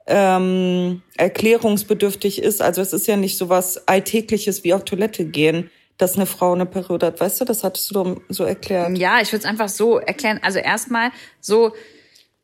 ähm, 0.05 1.01
erklärungsbedürftig 1.17 2.43
ist. 2.43 2.62
Also 2.62 2.81
es 2.81 2.93
ist 2.93 3.08
ja 3.08 3.17
nicht 3.17 3.39
so 3.39 3.50
was 3.50 3.88
Alltägliches 3.88 4.63
wie 4.63 4.75
auf 4.75 4.86
Toilette 4.86 5.25
gehen, 5.25 5.72
dass 5.98 6.15
eine 6.15 6.27
Frau 6.27 6.53
eine 6.53 6.67
Periode 6.67 7.08
hat. 7.08 7.19
Weißt 7.19 7.41
du, 7.41 7.46
das 7.46 7.63
hattest 7.63 7.96
du 7.96 8.22
so 8.29 8.43
erklärt. 8.43 8.98
Ja, 9.00 9.19
ich 9.19 9.31
würde 9.31 9.46
es 9.46 9.50
einfach 9.50 9.69
so 9.69 9.98
erklären. 9.98 10.39
Also 10.43 10.60
erstmal 10.60 11.10
so 11.41 11.74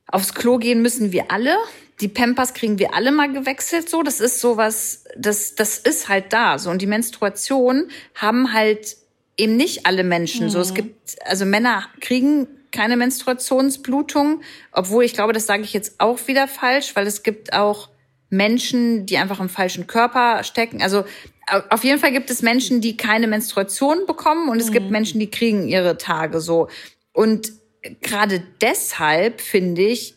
aufs 0.08 0.34
Klo 0.34 0.58
gehen 0.58 0.82
müssen 0.82 1.12
wir 1.12 1.32
alle. 1.32 1.56
Die 2.02 2.08
Pampers 2.10 2.54
kriegen 2.54 2.78
wir 2.78 2.94
alle 2.94 3.12
mal 3.12 3.32
gewechselt. 3.32 3.90
So, 3.90 4.04
das 4.04 4.20
ist 4.20 4.42
sowas, 4.42 5.06
das 5.18 5.56
das 5.56 5.78
ist 5.78 6.10
halt 6.10 6.34
da. 6.34 6.60
So 6.60 6.70
und 6.70 6.82
die 6.82 6.88
Menstruation 6.88 7.90
haben 8.16 8.52
halt 8.54 8.98
eben 9.38 9.56
nicht 9.56 9.86
alle 9.86 10.04
Menschen. 10.04 10.50
So, 10.50 10.60
es 10.60 10.74
gibt 10.74 11.16
also 11.26 11.46
Männer 11.46 11.86
kriegen 12.02 12.48
keine 12.72 12.98
Menstruationsblutung, 12.98 14.42
obwohl 14.72 15.06
ich 15.06 15.14
glaube, 15.14 15.32
das 15.34 15.46
sage 15.46 15.64
ich 15.64 15.72
jetzt 15.74 16.00
auch 16.00 16.28
wieder 16.28 16.48
falsch, 16.48 16.96
weil 16.96 17.08
es 17.08 17.24
gibt 17.24 17.54
auch 17.54 17.90
Menschen, 18.30 19.06
die 19.06 19.18
einfach 19.18 19.40
im 19.40 19.48
falschen 19.50 19.88
Körper 19.88 20.44
stecken. 20.44 20.82
Also 20.82 21.06
au- 21.48 21.62
auf 21.70 21.84
jeden 21.86 22.00
Fall 22.00 22.12
gibt 22.12 22.30
es 22.30 22.42
Menschen, 22.42 22.82
die 22.82 22.98
keine 22.98 23.28
Menstruation 23.28 24.06
bekommen 24.06 24.50
und 24.50 24.60
es 24.60 24.72
gibt 24.72 24.92
Menschen, 24.92 25.20
die 25.20 25.30
kriegen 25.32 25.68
ihre 25.70 25.98
Tage 25.98 26.42
so. 26.42 26.68
Und 27.14 27.54
gerade 28.02 28.44
deshalb 28.62 29.40
finde 29.42 29.84
ich, 29.84 30.15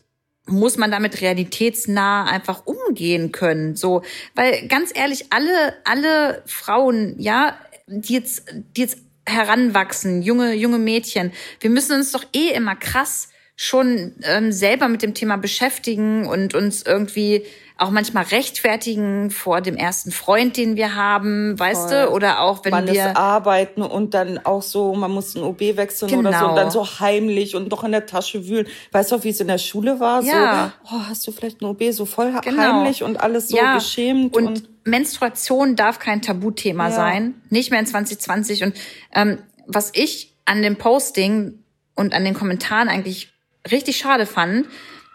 muss 0.49 0.77
man 0.77 0.91
damit 0.91 1.21
realitätsnah 1.21 2.25
einfach 2.25 2.63
umgehen 2.65 3.31
können. 3.31 3.75
So, 3.75 4.03
weil 4.35 4.67
ganz 4.67 4.91
ehrlich, 4.93 5.27
alle, 5.31 5.75
alle 5.85 6.43
Frauen, 6.45 7.15
ja, 7.17 7.57
die 7.87 8.13
jetzt, 8.13 8.43
die 8.75 8.81
jetzt 8.81 8.99
heranwachsen, 9.25 10.21
junge, 10.21 10.53
junge 10.53 10.79
Mädchen, 10.79 11.31
wir 11.59 11.69
müssen 11.69 11.95
uns 11.95 12.11
doch 12.11 12.25
eh 12.35 12.49
immer 12.49 12.75
krass 12.75 13.29
schon 13.55 14.15
ähm, 14.23 14.51
selber 14.51 14.87
mit 14.87 15.01
dem 15.01 15.13
Thema 15.13 15.37
beschäftigen 15.37 16.25
und 16.25 16.55
uns 16.55 16.81
irgendwie 16.83 17.43
auch 17.79 17.91
manchmal 17.91 18.25
rechtfertigen 18.25 19.31
vor 19.31 19.61
dem 19.61 19.75
ersten 19.77 20.11
Freund, 20.11 20.57
den 20.57 20.75
wir 20.75 20.95
haben, 20.95 21.57
weißt 21.57 21.89
Voll. 21.89 22.05
du? 22.05 22.09
Oder 22.11 22.41
auch 22.41 22.65
wenn 22.65 22.71
man 22.71 22.87
ist 22.87 22.93
wir 22.95 23.15
arbeiten 23.17 23.81
und 23.81 24.13
dann 24.13 24.37
auch 24.45 24.61
so, 24.61 24.93
man 24.95 25.11
muss 25.11 25.35
ein 25.35 25.43
OB 25.43 25.59
wechseln 25.77 26.13
oder 26.15 26.31
so 26.33 26.37
Genau. 26.39 26.49
und 26.49 26.55
dann 26.55 26.71
so 26.71 26.85
heimlich 26.99 27.55
und 27.55 27.69
noch 27.71 27.83
in 27.83 27.91
der 27.91 28.05
Tasche 28.05 28.47
wühlen. 28.47 28.67
Weißt 28.91 29.11
du, 29.11 29.23
wie 29.23 29.29
es 29.29 29.39
in 29.39 29.47
der 29.47 29.57
Schule 29.57 29.99
war? 29.99 30.21
Ja. 30.23 30.73
So, 30.83 30.95
oh, 30.95 30.99
hast 31.07 31.25
du 31.27 31.31
vielleicht 31.31 31.61
ein 31.61 31.65
OB 31.65 31.91
so 31.91 32.05
voll 32.05 32.33
Genau. 32.43 32.61
heimlich 32.61 33.03
und 33.03 33.19
alles 33.21 33.49
so 33.49 33.57
Ja, 33.57 33.75
geschämt 33.75 34.35
und, 34.35 34.45
und, 34.47 34.69
Menstruation 34.85 35.75
darf 35.75 35.99
kein 35.99 36.21
Tabuthema 36.21 36.89
Ja. 36.89 36.91
sein, 36.95 37.41
nicht 37.49 37.71
mehr 37.71 37.79
in 37.79 37.85
2020. 37.85 38.63
Und 38.63 38.73
ähm, 39.13 39.37
was 39.67 39.91
ich 39.93 40.35
an 40.45 40.61
dem 40.61 40.75
Posting 40.77 41.59
und 41.95 42.13
an 42.13 42.25
den 42.25 42.33
Kommentaren 42.33 42.89
eigentlich 42.89 43.31
richtig 43.71 43.97
schade 43.97 44.25
fand, 44.25 44.65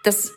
dass 0.04 0.32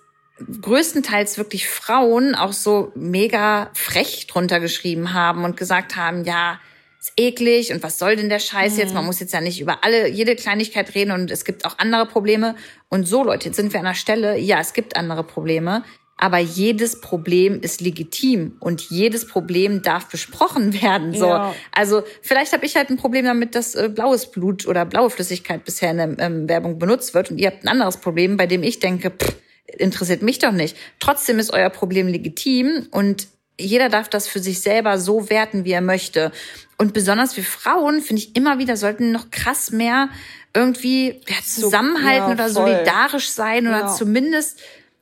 größtenteils 0.61 1.37
wirklich 1.37 1.67
Frauen 1.67 2.35
auch 2.35 2.53
so 2.53 2.91
mega 2.95 3.69
frech 3.73 4.27
drunter 4.27 4.59
geschrieben 4.59 5.13
haben 5.13 5.43
und 5.43 5.57
gesagt 5.57 5.95
haben, 5.95 6.23
ja, 6.25 6.59
ist 6.99 7.13
eklig 7.17 7.71
und 7.71 7.83
was 7.83 7.99
soll 7.99 8.15
denn 8.15 8.29
der 8.29 8.39
Scheiß 8.39 8.77
jetzt? 8.77 8.93
Man 8.93 9.05
muss 9.05 9.19
jetzt 9.19 9.33
ja 9.33 9.41
nicht 9.41 9.61
über 9.61 9.83
alle, 9.83 10.09
jede 10.09 10.35
Kleinigkeit 10.35 10.93
reden 10.95 11.11
und 11.11 11.31
es 11.31 11.45
gibt 11.45 11.65
auch 11.65 11.77
andere 11.77 12.05
Probleme. 12.05 12.55
Und 12.89 13.07
so, 13.07 13.23
Leute, 13.23 13.47
jetzt 13.47 13.55
sind 13.55 13.71
wir 13.73 13.79
an 13.79 13.85
der 13.85 13.93
Stelle, 13.93 14.37
ja, 14.37 14.59
es 14.59 14.73
gibt 14.73 14.95
andere 14.97 15.23
Probleme, 15.23 15.83
aber 16.17 16.39
jedes 16.39 16.99
Problem 16.99 17.61
ist 17.61 17.81
legitim 17.81 18.57
und 18.59 18.81
jedes 18.81 19.27
Problem 19.27 19.83
darf 19.83 20.07
besprochen 20.07 20.73
werden. 20.81 21.13
So, 21.13 21.27
Ja. 21.27 21.53
also 21.71 22.03
vielleicht 22.21 22.53
habe 22.53 22.65
ich 22.65 22.75
halt 22.75 22.89
ein 22.89 22.97
Problem 22.97 23.25
damit, 23.25 23.53
dass 23.55 23.75
äh, 23.75 23.89
blaues 23.89 24.31
Blut 24.31 24.67
oder 24.67 24.83
blaue 24.85 25.09
Flüssigkeit 25.11 25.63
bisher 25.65 25.91
in 25.91 25.97
der 25.97 26.19
ähm, 26.19 26.49
Werbung 26.49 26.79
benutzt 26.79 27.13
wird 27.13 27.29
und 27.31 27.37
ihr 27.37 27.47
habt 27.47 27.63
ein 27.63 27.67
anderes 27.69 27.97
Problem, 27.97 28.37
bei 28.37 28.47
dem 28.47 28.63
ich 28.63 28.79
denke, 28.79 29.11
pff, 29.11 29.35
interessiert 29.67 30.21
mich 30.21 30.39
doch 30.39 30.51
nicht. 30.51 30.75
Trotzdem 30.99 31.39
ist 31.39 31.51
euer 31.51 31.69
Problem 31.69 32.07
legitim 32.07 32.87
und 32.91 33.27
jeder 33.59 33.89
darf 33.89 34.07
das 34.07 34.27
für 34.27 34.39
sich 34.39 34.61
selber 34.61 34.99
so 34.99 35.29
werten, 35.29 35.65
wie 35.65 35.71
er 35.71 35.81
möchte. 35.81 36.31
Und 36.77 36.93
besonders 36.93 37.35
wir 37.37 37.43
Frauen, 37.43 38.01
finde 38.01 38.21
ich 38.21 38.35
immer 38.35 38.59
wieder, 38.59 38.77
sollten 38.77 39.11
noch 39.11 39.31
krass 39.31 39.71
mehr 39.71 40.09
irgendwie 40.53 41.21
ja, 41.27 41.35
zusammenhalten 41.43 42.27
ja, 42.29 42.33
oder 42.33 42.49
voll. 42.49 42.53
solidarisch 42.53 43.29
sein 43.29 43.67
oder 43.67 43.79
Ja. 43.79 43.87
zumindest 43.87 44.59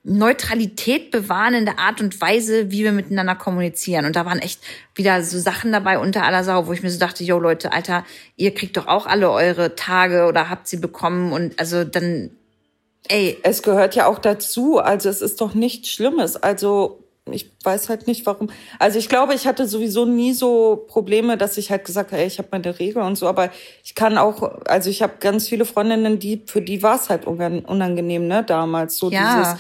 Neutralität 0.08 1.10
bewahren 1.10 1.56
in 1.56 1.66
der 1.66 1.80
Art 1.80 2.00
und 2.00 2.22
Weise, 2.22 2.72
wie 2.72 2.84
wir 2.84 2.92
miteinander 2.92 3.36
kommunizieren. 3.36 4.06
Und 4.06 4.16
da 4.16 4.26
waren 4.26 4.38
echt 4.40 4.62
wieder 4.94 5.24
so 5.24 5.40
Sachen 5.40 5.72
dabei 5.72 5.98
unter 5.98 6.24
aller 6.24 6.44
Sau, 6.44 6.68
wo 6.68 6.74
ich 6.74 6.84
mir 6.84 6.92
so 6.92 7.00
dachte, 7.00 7.24
yo 7.24 7.40
Leute, 7.40 7.74
Alter, 7.74 8.06
ihr 8.36 8.54
kriegt 8.54 8.78
doch 8.78 8.86
auch 8.88 9.08
alle 9.08 9.32
eure 9.32 9.76
Tage 9.76 10.26
oder 10.28 10.50
habt 10.50 10.68
sie 10.68 10.78
bekommen 10.78 11.34
und 11.34 11.60
also 11.60 11.84
dann, 11.84 12.30
ey, 13.10 13.38
es 13.44 13.62
gehört 13.64 13.96
ja 13.96 14.08
auch 14.08 14.20
dazu. 14.20 14.80
Also 14.80 15.10
es 15.10 15.22
ist 15.22 15.42
doch 15.42 15.54
nichts 15.54 15.90
Schlimmes. 15.90 16.36
Also 16.38 17.02
ich 17.32 17.52
weiß 17.64 17.90
halt 17.90 18.06
nicht, 18.06 18.26
warum. 18.28 18.50
Also 18.78 19.00
ich 19.00 19.10
glaube, 19.10 19.34
ich 19.34 19.48
hatte 19.48 19.68
sowieso 19.68 20.06
nie 20.06 20.34
so 20.34 20.86
Probleme, 20.88 21.38
dass 21.38 21.58
ich 21.58 21.72
halt 21.72 21.84
gesagt 21.86 22.12
habe, 22.12 22.22
ey, 22.22 22.28
ich 22.28 22.38
habe 22.38 22.50
meine 22.52 22.78
Regel 22.78 23.02
und 23.02 23.16
so. 23.16 23.28
Aber 23.28 23.50
ich 23.84 23.96
kann 23.96 24.18
auch, 24.20 24.44
also 24.68 24.90
ich 24.92 25.02
habe 25.02 25.14
ganz 25.20 25.48
viele 25.48 25.66
Freundinnen, 25.66 26.20
die 26.20 26.44
für 26.46 26.62
die 26.62 26.84
war 26.84 26.96
es 26.98 27.10
halt 27.10 27.26
unang- 27.26 27.66
unangenehm, 27.66 28.28
ne, 28.28 28.44
damals 28.44 28.98
so 28.98 29.10
Ja. 29.10 29.40
dieses. 29.40 29.56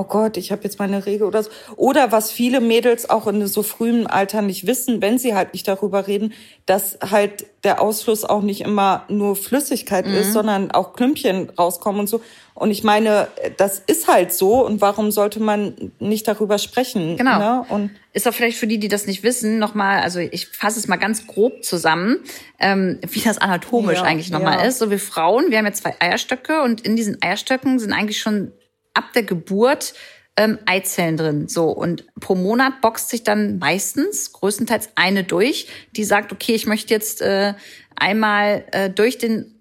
Oh 0.00 0.04
Gott, 0.04 0.38
ich 0.38 0.50
habe 0.50 0.64
jetzt 0.64 0.78
meine 0.78 1.04
Regel 1.04 1.26
oder 1.26 1.42
so. 1.42 1.50
Oder 1.76 2.10
was 2.10 2.32
viele 2.32 2.62
Mädels 2.62 3.10
auch 3.10 3.26
in 3.26 3.46
so 3.46 3.62
frühem 3.62 4.06
Alter 4.06 4.40
nicht 4.40 4.66
wissen, 4.66 5.02
wenn 5.02 5.18
sie 5.18 5.34
halt 5.34 5.52
nicht 5.52 5.68
darüber 5.68 6.06
reden, 6.06 6.32
dass 6.64 6.98
halt 7.10 7.44
der 7.64 7.82
Ausfluss 7.82 8.24
auch 8.24 8.40
nicht 8.40 8.62
immer 8.62 9.04
nur 9.08 9.36
Flüssigkeit 9.36 10.06
Mhm. 10.06 10.14
ist, 10.14 10.32
sondern 10.32 10.70
auch 10.70 10.94
Klümpchen 10.94 11.50
rauskommen 11.50 12.00
und 12.00 12.06
so. 12.06 12.22
Und 12.54 12.70
ich 12.70 12.82
meine, 12.82 13.28
das 13.58 13.78
ist 13.78 14.08
halt 14.08 14.32
so. 14.32 14.64
Und 14.64 14.80
warum 14.80 15.10
sollte 15.10 15.38
man 15.40 15.92
nicht 15.98 16.26
darüber 16.26 16.56
sprechen? 16.56 17.18
Genau. 17.18 17.38
Ne? 17.38 17.64
Und 17.68 17.90
ist 18.14 18.26
auch 18.26 18.32
vielleicht 18.32 18.56
für 18.56 18.66
die, 18.66 18.78
die 18.78 18.88
das 18.88 19.06
nicht 19.06 19.22
wissen, 19.22 19.58
nochmal, 19.58 20.00
also 20.00 20.18
ich 20.18 20.46
fasse 20.46 20.78
es 20.78 20.88
mal 20.88 20.96
ganz 20.96 21.26
grob 21.26 21.62
zusammen, 21.62 22.20
ähm, 22.58 23.00
wie 23.10 23.20
das 23.20 23.36
anatomisch 23.36 23.98
Ja, 23.98 24.04
eigentlich 24.04 24.30
nochmal 24.30 24.60
ja. 24.60 24.64
ist. 24.64 24.78
So 24.78 24.90
wir 24.90 24.98
Frauen, 24.98 25.50
wir 25.50 25.58
haben 25.58 25.66
ja 25.66 25.72
zwei 25.72 25.94
Eierstöcke 26.00 26.62
und 26.62 26.80
in 26.80 26.96
diesen 26.96 27.22
Eierstöcken 27.22 27.78
sind 27.78 27.92
eigentlich 27.92 28.20
schon 28.20 28.52
ab 28.94 29.12
der 29.14 29.22
Geburt 29.22 29.94
ähm, 30.36 30.58
Eizellen 30.66 31.16
drin. 31.16 31.48
So 31.48 31.70
und 31.70 32.06
pro 32.20 32.34
Monat 32.34 32.80
boxt 32.80 33.10
sich 33.10 33.24
dann 33.24 33.58
meistens, 33.58 34.32
größtenteils 34.32 34.90
eine 34.94 35.24
durch, 35.24 35.68
die 35.96 36.04
sagt, 36.04 36.32
okay, 36.32 36.54
ich 36.54 36.66
möchte 36.66 36.94
jetzt 36.94 37.20
äh, 37.22 37.54
einmal 37.96 38.64
äh, 38.72 38.90
durch 38.90 39.18
den 39.18 39.59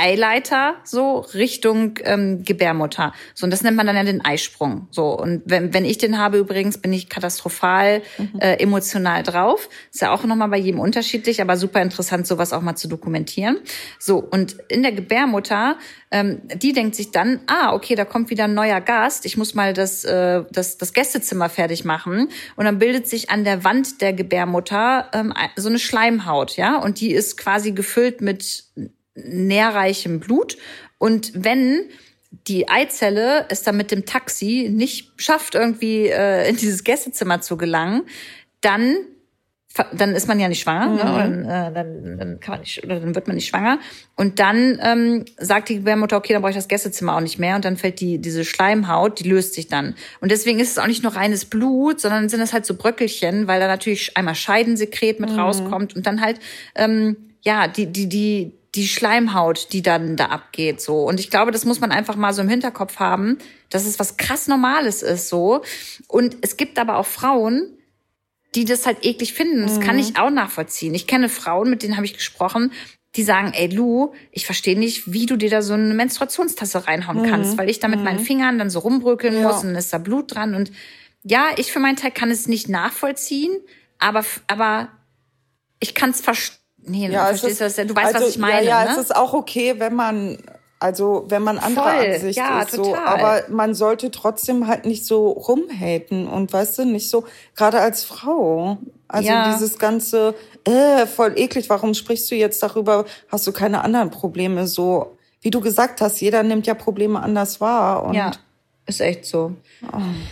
Eileiter 0.00 0.76
so 0.84 1.18
Richtung 1.34 1.98
ähm, 2.04 2.44
Gebärmutter. 2.44 3.12
So 3.34 3.44
und 3.44 3.50
das 3.50 3.62
nennt 3.62 3.76
man 3.76 3.86
dann 3.86 3.96
ja 3.96 4.04
den 4.04 4.24
Eisprung. 4.24 4.88
So 4.90 5.16
und 5.18 5.42
wenn, 5.44 5.74
wenn 5.74 5.84
ich 5.84 5.98
den 5.98 6.18
habe 6.18 6.38
übrigens, 6.38 6.78
bin 6.78 6.92
ich 6.92 7.08
katastrophal 7.08 8.02
äh, 8.38 8.54
emotional 8.62 9.22
drauf. 9.22 9.68
Ist 9.92 10.00
ja 10.00 10.12
auch 10.12 10.24
nochmal 10.24 10.48
bei 10.48 10.56
jedem 10.58 10.80
unterschiedlich, 10.80 11.40
aber 11.40 11.56
super 11.56 11.82
interessant, 11.82 12.26
sowas 12.26 12.52
auch 12.52 12.62
mal 12.62 12.76
zu 12.76 12.88
dokumentieren. 12.88 13.58
So 13.98 14.18
und 14.18 14.56
in 14.68 14.82
der 14.82 14.92
Gebärmutter, 14.92 15.76
ähm, 16.10 16.40
die 16.54 16.72
denkt 16.72 16.94
sich 16.94 17.10
dann, 17.10 17.40
ah 17.46 17.74
okay, 17.74 17.94
da 17.94 18.04
kommt 18.04 18.30
wieder 18.30 18.44
ein 18.44 18.54
neuer 18.54 18.80
Gast. 18.80 19.26
Ich 19.26 19.36
muss 19.36 19.54
mal 19.54 19.74
das 19.74 20.04
äh, 20.04 20.42
das 20.50 20.78
das 20.78 20.92
Gästezimmer 20.92 21.48
fertig 21.48 21.84
machen 21.84 22.28
und 22.56 22.64
dann 22.64 22.78
bildet 22.78 23.06
sich 23.06 23.30
an 23.30 23.44
der 23.44 23.64
Wand 23.64 24.00
der 24.00 24.12
Gebärmutter 24.12 25.10
ähm, 25.12 25.34
so 25.56 25.68
eine 25.68 25.78
Schleimhaut, 25.78 26.56
ja 26.56 26.78
und 26.78 27.00
die 27.00 27.12
ist 27.12 27.36
quasi 27.36 27.72
gefüllt 27.72 28.20
mit 28.20 28.64
nährreichem 29.26 30.20
Blut. 30.20 30.56
Und 30.98 31.32
wenn 31.34 31.82
die 32.46 32.68
Eizelle 32.68 33.46
es 33.48 33.62
dann 33.62 33.76
mit 33.76 33.90
dem 33.90 34.04
Taxi 34.06 34.70
nicht 34.72 35.12
schafft, 35.16 35.54
irgendwie 35.54 36.06
äh, 36.06 36.48
in 36.48 36.56
dieses 36.56 36.84
Gästezimmer 36.84 37.40
zu 37.40 37.56
gelangen, 37.56 38.02
dann 38.60 38.96
dann 39.92 40.16
ist 40.16 40.26
man 40.26 40.40
ja 40.40 40.48
nicht 40.48 40.62
schwanger, 40.62 40.88
Mhm. 40.88 40.96
ne? 40.96 41.24
Und, 41.24 41.44
äh, 41.44 41.72
dann, 41.72 42.18
dann 42.18 42.40
kann 42.40 42.54
man 42.54 42.60
nicht, 42.62 42.82
oder 42.82 42.98
dann 42.98 43.14
wird 43.14 43.28
man 43.28 43.36
nicht 43.36 43.46
schwanger. 43.46 43.78
Und 44.16 44.40
dann 44.40 44.80
ähm, 44.82 45.24
sagt 45.38 45.68
die 45.68 45.76
Gebärmutter, 45.76 46.16
okay, 46.16 46.32
dann 46.32 46.42
brauche 46.42 46.50
ich 46.50 46.56
das 46.56 46.66
Gästezimmer 46.66 47.14
auch 47.14 47.20
nicht 47.20 47.38
mehr. 47.38 47.54
Und 47.54 47.64
dann 47.64 47.76
fällt 47.76 48.00
die 48.00 48.18
diese 48.18 48.44
Schleimhaut, 48.44 49.20
die 49.20 49.28
löst 49.28 49.54
sich 49.54 49.68
dann. 49.68 49.94
Und 50.20 50.32
deswegen 50.32 50.58
ist 50.58 50.72
es 50.72 50.78
auch 50.78 50.88
nicht 50.88 51.04
nur 51.04 51.14
reines 51.14 51.44
Blut, 51.44 52.00
sondern 52.00 52.28
sind 52.28 52.40
das 52.40 52.52
halt 52.52 52.66
so 52.66 52.74
Bröckelchen, 52.74 53.46
weil 53.46 53.60
da 53.60 53.68
natürlich 53.68 54.16
einmal 54.16 54.34
Scheidensekret 54.34 55.20
mit 55.20 55.30
rauskommt 55.36 55.94
und 55.94 56.04
dann 56.04 56.20
halt 56.20 56.40
ähm, 56.74 57.16
ja 57.42 57.68
die 57.68 57.86
die 57.86 58.08
die 58.08 58.52
die 58.74 58.86
Schleimhaut, 58.86 59.72
die 59.72 59.82
dann 59.82 60.16
da 60.16 60.26
abgeht, 60.26 60.80
so. 60.80 61.02
Und 61.08 61.18
ich 61.18 61.30
glaube, 61.30 61.50
das 61.50 61.64
muss 61.64 61.80
man 61.80 61.90
einfach 61.90 62.16
mal 62.16 62.32
so 62.32 62.42
im 62.42 62.48
Hinterkopf 62.48 62.98
haben, 62.98 63.38
dass 63.68 63.84
es 63.84 63.98
was 63.98 64.16
krass 64.16 64.46
Normales 64.46 65.02
ist, 65.02 65.28
so. 65.28 65.62
Und 66.06 66.36
es 66.42 66.56
gibt 66.56 66.78
aber 66.78 66.98
auch 66.98 67.06
Frauen, 67.06 67.76
die 68.54 68.64
das 68.64 68.86
halt 68.86 69.04
eklig 69.04 69.32
finden. 69.32 69.62
Das 69.62 69.80
kann 69.80 69.98
ich 69.98 70.16
auch 70.18 70.30
nachvollziehen. 70.30 70.94
Ich 70.94 71.06
kenne 71.06 71.28
Frauen, 71.28 71.70
mit 71.70 71.82
denen 71.82 71.96
habe 71.96 72.06
ich 72.06 72.14
gesprochen, 72.14 72.72
die 73.16 73.22
sagen, 73.24 73.52
ey 73.54 73.66
Lu, 73.68 74.12
ich 74.30 74.46
verstehe 74.46 74.78
nicht, 74.78 75.12
wie 75.12 75.26
du 75.26 75.36
dir 75.36 75.50
da 75.50 75.62
so 75.62 75.74
eine 75.74 75.94
Menstruationstasse 75.94 76.86
reinhauen 76.86 77.28
kannst, 77.28 77.58
weil 77.58 77.68
ich 77.68 77.80
da 77.80 77.88
mit 77.88 78.02
meinen 78.04 78.20
Fingern 78.20 78.58
dann 78.58 78.70
so 78.70 78.78
rumbröckeln 78.80 79.34
Ja. 79.34 79.48
muss 79.48 79.62
und 79.62 79.68
dann 79.68 79.76
ist 79.76 79.92
da 79.92 79.98
Blut 79.98 80.34
dran. 80.34 80.54
Und 80.54 80.70
ja, 81.24 81.48
ich 81.56 81.72
für 81.72 81.80
meinen 81.80 81.96
Teil 81.96 82.12
kann 82.12 82.30
es 82.30 82.46
nicht 82.46 82.68
nachvollziehen, 82.68 83.52
aber, 83.98 84.24
aber 84.46 84.88
ich 85.80 85.94
kann 85.94 86.10
es 86.10 86.20
verstehen. 86.20 86.59
Nee, 86.84 87.08
du 87.08 87.14
es 87.14 87.20
verstehst 87.20 87.52
ist- 87.52 87.60
das 87.60 87.76
ja. 87.76 87.84
Du 87.84 87.94
weißt, 87.94 88.14
also, 88.14 88.26
was 88.26 88.34
ich 88.34 88.38
meine. 88.38 88.64
Ja, 88.64 88.82
ja 88.82 88.84
ne? 88.84 88.90
es 88.92 88.98
ist 88.98 89.16
auch 89.16 89.32
okay, 89.34 89.74
wenn 89.78 89.94
man, 89.94 90.38
also 90.78 91.24
wenn 91.28 91.42
man 91.42 91.58
anderer 91.58 91.92
Voll, 91.92 92.06
Ansicht 92.14 92.38
ja, 92.38 92.62
ist. 92.62 92.72
So, 92.72 92.84
total. 92.84 93.06
aber 93.06 93.42
man 93.48 93.74
sollte 93.74 94.10
trotzdem 94.10 94.66
halt 94.66 94.86
nicht 94.86 95.04
so 95.06 95.28
rumhaten 95.30 96.26
und 96.26 96.52
weißt 96.52 96.78
du, 96.78 96.84
nicht 96.86 97.10
so, 97.10 97.24
gerade 97.56 97.80
als 97.80 98.04
Frau. 98.04 98.78
Also 99.08 99.28
Ja. 99.28 99.52
dieses 99.52 99.78
ganze, 99.78 100.34
äh, 100.64 101.04
voll 101.06 101.32
eklig, 101.36 101.68
warum 101.68 101.94
sprichst 101.94 102.30
du 102.30 102.34
jetzt 102.36 102.62
darüber? 102.62 103.04
Hast 103.28 103.46
du 103.46 103.52
keine 103.52 103.82
anderen 103.82 104.10
Probleme? 104.10 104.66
So, 104.66 105.16
wie 105.42 105.50
du 105.50 105.60
gesagt 105.60 106.00
hast, 106.00 106.20
jeder 106.20 106.42
nimmt 106.42 106.66
ja 106.66 106.74
Probleme 106.74 107.20
anders 107.20 107.60
wahr. 107.60 108.04
Und 108.04 108.14
Ja, 108.14 108.30
ist 108.90 109.00
echt 109.00 109.24
so. 109.24 109.56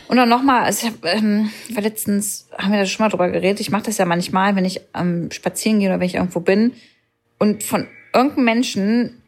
Und 0.08 0.16
dann 0.16 0.28
nochmal, 0.28 0.64
also 0.64 0.86
ich 0.86 0.92
hab, 0.92 1.04
ähm, 1.04 1.50
letztens, 1.74 2.48
haben 2.56 2.72
wir 2.72 2.78
da 2.78 2.86
schon 2.86 3.04
mal 3.04 3.10
drüber 3.10 3.30
geredet, 3.30 3.60
ich 3.60 3.70
mache 3.70 3.84
das 3.84 3.98
ja 3.98 4.04
manchmal, 4.04 4.56
wenn 4.56 4.64
ich 4.64 4.80
ähm, 4.94 5.30
spazieren 5.30 5.78
gehe 5.78 5.88
oder 5.88 6.00
wenn 6.00 6.06
ich 6.06 6.16
irgendwo 6.16 6.40
bin 6.40 6.74
und 7.38 7.62
von 7.62 7.86
irgendeinem 8.12 8.44
Menschen 8.44 9.22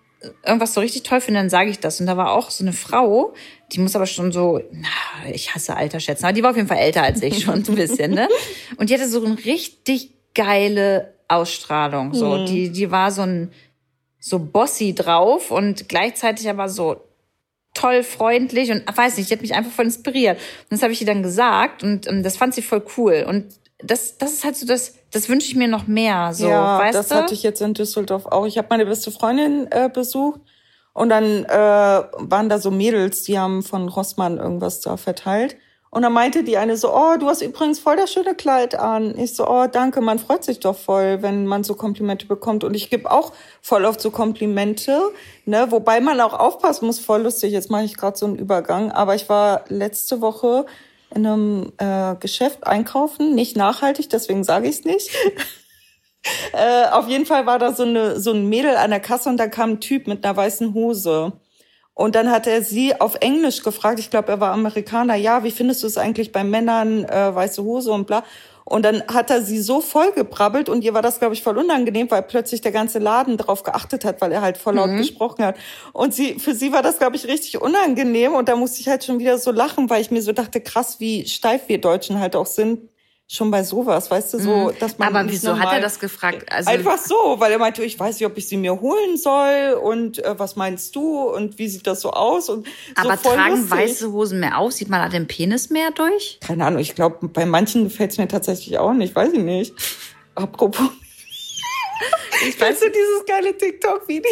irgendwas 0.45 0.75
so 0.75 0.81
richtig 0.81 1.03
toll 1.03 1.21
finde, 1.21 1.41
dann 1.41 1.51
sage 1.51 1.71
ich 1.71 1.79
das. 1.81 2.01
Und 2.01 2.07
da 2.07 2.17
war 2.17 2.33
auch 2.33 2.51
so 2.51 2.63
eine 2.63 2.73
Frau, 2.73 3.33
die 3.73 3.81
muss 3.81 3.97
aber 3.97 4.07
schon 4.07 4.33
so, 4.33 4.61
na, 4.71 5.31
ich 5.33 5.55
hasse 5.55 5.77
Alter 5.77 6.01
schätzen, 6.01 6.25
aber 6.25 6.35
die 6.35 6.43
war 6.43 6.51
auf 6.51 6.57
jeden 6.57 6.69
Fall 6.69 6.79
älter 6.79 7.03
als 7.03 7.23
ich 7.23 7.43
schon 7.43 7.65
so 7.65 7.73
ein 7.73 7.77
bisschen, 7.77 8.13
ne? 8.13 8.29
Und 8.77 8.91
die 8.91 8.95
hatte 8.95 9.09
so 9.09 9.25
eine 9.25 9.39
richtig 9.45 10.11
geile 10.35 11.15
Ausstrahlung. 11.29 12.13
So, 12.13 12.45
die, 12.45 12.71
die 12.71 12.91
war 12.91 13.11
so 13.11 13.23
ein 13.23 13.51
so 14.19 14.39
bossy 14.39 14.95
drauf 14.95 15.51
und 15.51 15.89
gleichzeitig 15.89 16.49
aber 16.51 16.69
so 16.69 17.01
toll 17.75 18.03
freundlich 18.03 18.71
und 18.71 18.85
weiß 18.95 19.17
nicht, 19.17 19.31
die 19.31 19.35
hat 19.35 19.43
mich 19.43 19.55
einfach 19.55 19.71
voll 19.71 19.85
inspiriert. 19.87 20.39
Und 20.39 20.73
das 20.73 20.83
habe 20.83 20.93
ich 20.93 21.01
ihr 21.01 21.07
dann 21.07 21.23
gesagt 21.23 21.83
und 21.83 22.07
ähm, 22.07 22.23
das 22.23 22.37
fand 22.37 22.55
sie 22.55 22.63
voll 22.63 22.85
cool. 22.97 23.25
Und 23.29 23.47
das, 23.79 24.19
das 24.19 24.33
ist 24.33 24.45
halt 24.45 24.57
so 24.57 24.67
das, 24.67 24.95
das 25.11 25.29
wünsche 25.29 25.49
ich 25.49 25.57
mir 25.57 25.69
noch 25.69 25.87
mehr. 25.87 26.33
So, 26.35 26.49
ja, 26.49 26.79
weißt 26.79 26.95
das 26.95 27.09
du? 27.09 27.15
hatte 27.15 27.35
ich 27.35 27.43
jetzt 27.43 27.63
in 27.63 27.75
Düsseldorf 27.75 28.27
auch. 28.27 28.47
Ich 28.47 28.59
habe 28.59 28.69
meine 28.71 28.87
beste 28.87 29.11
Freundin 29.11 29.69
äh, 29.71 29.89
besucht 29.93 30.41
und 30.93 31.09
dann 31.09 31.45
äh, 31.45 31.49
waren 31.49 32.49
da 32.49 32.59
so 32.59 32.71
Mädels, 32.71 33.23
die 33.23 33.39
haben 33.39 33.63
von 33.63 33.89
Rossmann 33.89 34.39
irgendwas 34.39 34.81
da 34.81 34.97
verteilt. 34.97 35.57
Und 35.93 36.03
dann 36.03 36.13
meinte 36.13 36.45
die 36.45 36.57
eine 36.57 36.77
so, 36.77 36.95
oh, 36.95 37.17
du 37.19 37.27
hast 37.27 37.43
übrigens 37.43 37.81
voll 37.81 37.97
das 37.97 38.13
schöne 38.13 38.37
Kleid 38.37 38.77
an. 38.77 39.19
Ich 39.19 39.35
so, 39.35 39.49
oh, 39.49 39.67
danke, 39.67 40.01
man 40.01 40.21
freut 40.21 40.45
sich 40.45 40.61
doch 40.61 40.77
voll, 40.77 41.21
wenn 41.23 41.47
man 41.47 41.65
so 41.65 41.75
Komplimente 41.75 42.27
bekommt. 42.27 42.63
Und 42.63 42.75
ich 42.75 42.91
gebe 42.91 43.11
auch 43.11 43.33
voll 43.61 43.85
oft 43.85 44.01
so 44.01 44.13
Komplimente, 44.13 45.01
ne, 45.47 45.67
wobei 45.71 46.01
man 46.01 46.21
auch 46.21 46.33
aufpassen 46.33 46.87
muss, 46.87 47.01
voll 47.01 47.23
lustig. 47.23 47.53
Jetzt 47.53 47.71
mache 47.73 47.85
ich 47.85 47.97
gerade 47.97 48.17
so 48.17 48.27
einen 48.27 48.37
Übergang, 48.37 48.93
aber 48.93 49.17
ich 49.17 49.29
war 49.29 49.65
letzte 49.69 50.21
Woche 50.21 50.65
in 51.13 51.27
einem 51.27 51.73
äh, 51.79 52.15
Geschäft 52.21 52.69
einkaufen, 52.69 53.35
nicht 53.35 53.57
nachhaltig, 53.57 54.11
deswegen 54.11 54.45
sage 54.45 54.69
ich 54.69 54.79
es 54.79 54.85
nicht. 54.85 55.11
Äh, 56.53 56.87
auf 56.91 57.09
jeden 57.09 57.25
Fall 57.25 57.47
war 57.47 57.59
da 57.59 57.73
so, 57.73 57.83
eine, 57.83 58.21
so 58.21 58.33
ein 58.33 58.47
Mädel 58.47 58.77
an 58.77 58.91
der 58.91 59.01
Kasse 59.01 59.31
und 59.31 59.39
da 59.39 59.47
kam 59.47 59.71
ein 59.71 59.81
Typ 59.81 60.07
mit 60.07 60.23
einer 60.23 60.37
weißen 60.37 60.75
Hose. 60.75 61.33
Und 62.01 62.15
dann 62.15 62.31
hat 62.31 62.47
er 62.47 62.63
sie 62.63 62.99
auf 62.99 63.17
Englisch 63.17 63.63
gefragt, 63.63 63.99
ich 63.99 64.09
glaube, 64.09 64.33
er 64.33 64.41
war 64.41 64.53
Amerikaner, 64.53 65.17
ja, 65.17 65.45
wie 65.45 65.51
findest 65.51 65.83
du 65.83 65.87
es 65.87 65.99
eigentlich 65.99 66.33
bei 66.33 66.45
Männern, 66.45 67.05
äh, 67.05 67.35
weiße 67.35 67.63
Hose 67.63 67.93
und 67.93 68.07
bla. 68.07 68.25
Und 68.65 68.87
dann 68.87 69.03
hat 69.07 69.29
er 69.29 69.43
sie 69.43 69.61
so 69.61 69.83
voll 69.83 70.11
gebrabbelt 70.13 70.71
und 70.71 70.83
ihr 70.83 70.95
war 70.95 71.03
das, 71.03 71.19
glaube 71.19 71.35
ich, 71.35 71.43
voll 71.43 71.59
unangenehm, 71.59 72.11
weil 72.11 72.23
plötzlich 72.23 72.63
der 72.63 72.73
ganze 72.73 73.01
Laden 73.01 73.37
drauf 73.37 73.65
geachtet 73.65 74.07
hat, 74.07 74.23
weil 74.23 74.33
er 74.33 74.41
halt 74.41 74.57
voll 74.57 74.77
laut 74.77 74.97
gesprochen 74.97 75.45
hat. 75.45 75.59
Und 75.93 76.15
sie, 76.15 76.39
für 76.39 76.55
sie 76.55 76.73
war 76.73 76.81
das, 76.81 76.97
glaube 76.97 77.17
ich, 77.17 77.27
richtig 77.27 77.61
unangenehm. 77.61 78.33
Und 78.33 78.49
da 78.49 78.57
musste 78.57 78.81
ich 78.81 78.89
halt 78.89 79.05
schon 79.05 79.19
wieder 79.19 79.37
so 79.37 79.51
lachen, 79.51 79.91
weil 79.91 80.01
ich 80.01 80.11
mir 80.11 80.23
so 80.23 80.33
dachte, 80.33 80.63
krass, 80.63 81.01
wie 81.01 81.29
steif 81.29 81.69
wir 81.69 81.83
Deutschen 81.83 82.19
halt 82.19 82.35
auch 82.35 82.47
sind. 82.47 82.89
Schon 83.33 83.49
bei 83.53 83.63
sowas, 83.63 84.11
weißt 84.11 84.35
du, 84.35 84.39
so, 84.41 84.73
dass 84.81 84.99
man. 84.99 85.11
Mhm. 85.11 85.17
Aber 85.17 85.31
wieso 85.31 85.57
hat 85.57 85.73
er 85.73 85.81
das 85.81 86.01
gefragt? 86.01 86.51
Also, 86.53 86.69
Einfach 86.69 86.99
so, 86.99 87.37
weil 87.39 87.53
er 87.53 87.59
meinte, 87.61 87.85
ich 87.85 87.97
weiß 87.97 88.19
nicht, 88.19 88.27
ob 88.27 88.37
ich 88.37 88.49
sie 88.49 88.57
mir 88.57 88.81
holen 88.81 89.17
soll 89.17 89.79
und 89.81 90.19
äh, 90.25 90.37
was 90.37 90.57
meinst 90.57 90.97
du 90.97 91.21
und 91.31 91.57
wie 91.57 91.69
sieht 91.69 91.87
das 91.87 92.01
so 92.01 92.11
aus 92.11 92.49
und 92.49 92.67
so 92.67 92.73
aber 92.97 93.17
voll 93.17 93.37
tragen 93.37 93.55
lustig. 93.61 93.71
weiße 93.71 94.11
Hosen 94.13 94.41
mehr 94.41 94.59
aus? 94.59 94.79
Sieht 94.79 94.89
man 94.89 95.01
da 95.01 95.09
den 95.09 95.29
Penis 95.29 95.71
mehr 95.71 95.93
durch? 95.93 96.41
Keine 96.45 96.67
Ahnung, 96.67 96.81
ich 96.81 96.97
glaube, 96.97 97.29
bei 97.29 97.47
manchen 97.47 97.85
gefällt 97.85 98.11
es 98.11 98.19
mir 98.19 98.27
tatsächlich 98.27 98.77
auch 98.79 98.95
nicht, 98.95 99.15
weiß 99.15 99.33
ich 99.33 99.39
nicht. 99.45 99.75
Apropos, 100.35 100.89
Ich 102.49 102.61
weißt 102.61 102.83
du 102.83 102.89
dieses 102.89 103.25
geile 103.29 103.57
TikTok-Video? 103.57 104.29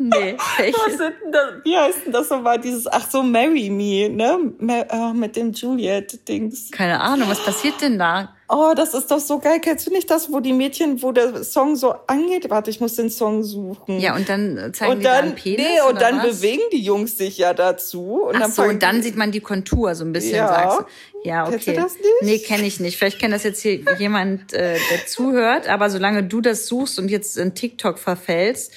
Nee, 0.00 0.36
Was 0.38 0.96
sind 0.96 1.14
das, 1.32 1.54
wie 1.64 1.76
heißt 1.76 2.06
denn 2.06 2.12
das 2.12 2.30
nochmal? 2.30 2.60
Dieses, 2.60 2.86
ach 2.86 3.10
so, 3.10 3.20
Marry 3.20 3.68
Me, 3.68 4.08
ne? 4.08 4.52
Äh, 4.88 5.12
mit 5.12 5.34
dem 5.34 5.52
Juliet-Dings. 5.52 6.70
Keine 6.70 7.00
Ahnung, 7.00 7.28
was 7.28 7.44
passiert 7.44 7.80
denn 7.80 7.98
da? 7.98 8.32
Oh, 8.48 8.72
das 8.76 8.94
ist 8.94 9.10
doch 9.10 9.18
so 9.18 9.40
geil. 9.40 9.58
Kennst 9.60 9.88
du 9.88 9.90
nicht 9.90 10.08
das, 10.08 10.32
wo 10.32 10.38
die 10.38 10.52
Mädchen, 10.52 11.02
wo 11.02 11.10
der 11.10 11.42
Song 11.42 11.74
so 11.74 11.94
angeht? 12.06 12.48
Warte, 12.48 12.70
ich 12.70 12.80
muss 12.80 12.94
den 12.94 13.10
Song 13.10 13.42
suchen. 13.42 13.98
Ja, 13.98 14.14
und 14.14 14.28
dann 14.28 14.72
zeigen 14.72 14.92
und 14.92 14.98
die 15.00 15.04
da 15.04 15.16
dann, 15.16 15.24
einen 15.26 15.34
Penis? 15.34 15.66
nee, 15.66 15.80
und 15.90 16.00
dann 16.00 16.18
was? 16.18 16.26
bewegen 16.38 16.62
die 16.72 16.80
Jungs 16.80 17.18
sich 17.18 17.36
ja 17.36 17.52
dazu. 17.52 18.22
Und 18.22 18.36
Ach 18.36 18.40
dann 18.42 18.52
so, 18.52 18.62
und 18.62 18.82
dann 18.82 19.02
sieht 19.02 19.16
man 19.16 19.32
die 19.32 19.40
Kontur 19.40 19.96
so 19.96 20.04
ein 20.04 20.12
bisschen, 20.12 20.36
Ja. 20.36 20.48
sagst 20.48 20.78
du. 20.78 21.28
Ja, 21.28 21.42
okay. 21.46 21.58
Kennst 21.58 21.68
du 21.68 21.72
das 21.74 21.94
nicht? 21.96 22.06
Nee, 22.22 22.38
kenne 22.38 22.66
ich 22.68 22.78
nicht. 22.78 22.96
Vielleicht 22.96 23.18
kennt 23.18 23.34
das 23.34 23.42
jetzt 23.42 23.60
hier 23.60 23.80
jemand, 23.98 24.52
äh, 24.52 24.78
der 24.92 25.06
zuhört, 25.06 25.68
aber 25.68 25.90
solange 25.90 26.22
du 26.22 26.40
das 26.40 26.68
suchst 26.68 27.00
und 27.00 27.08
jetzt 27.10 27.36
in 27.36 27.54
TikTok 27.56 27.98
verfällst, 27.98 28.72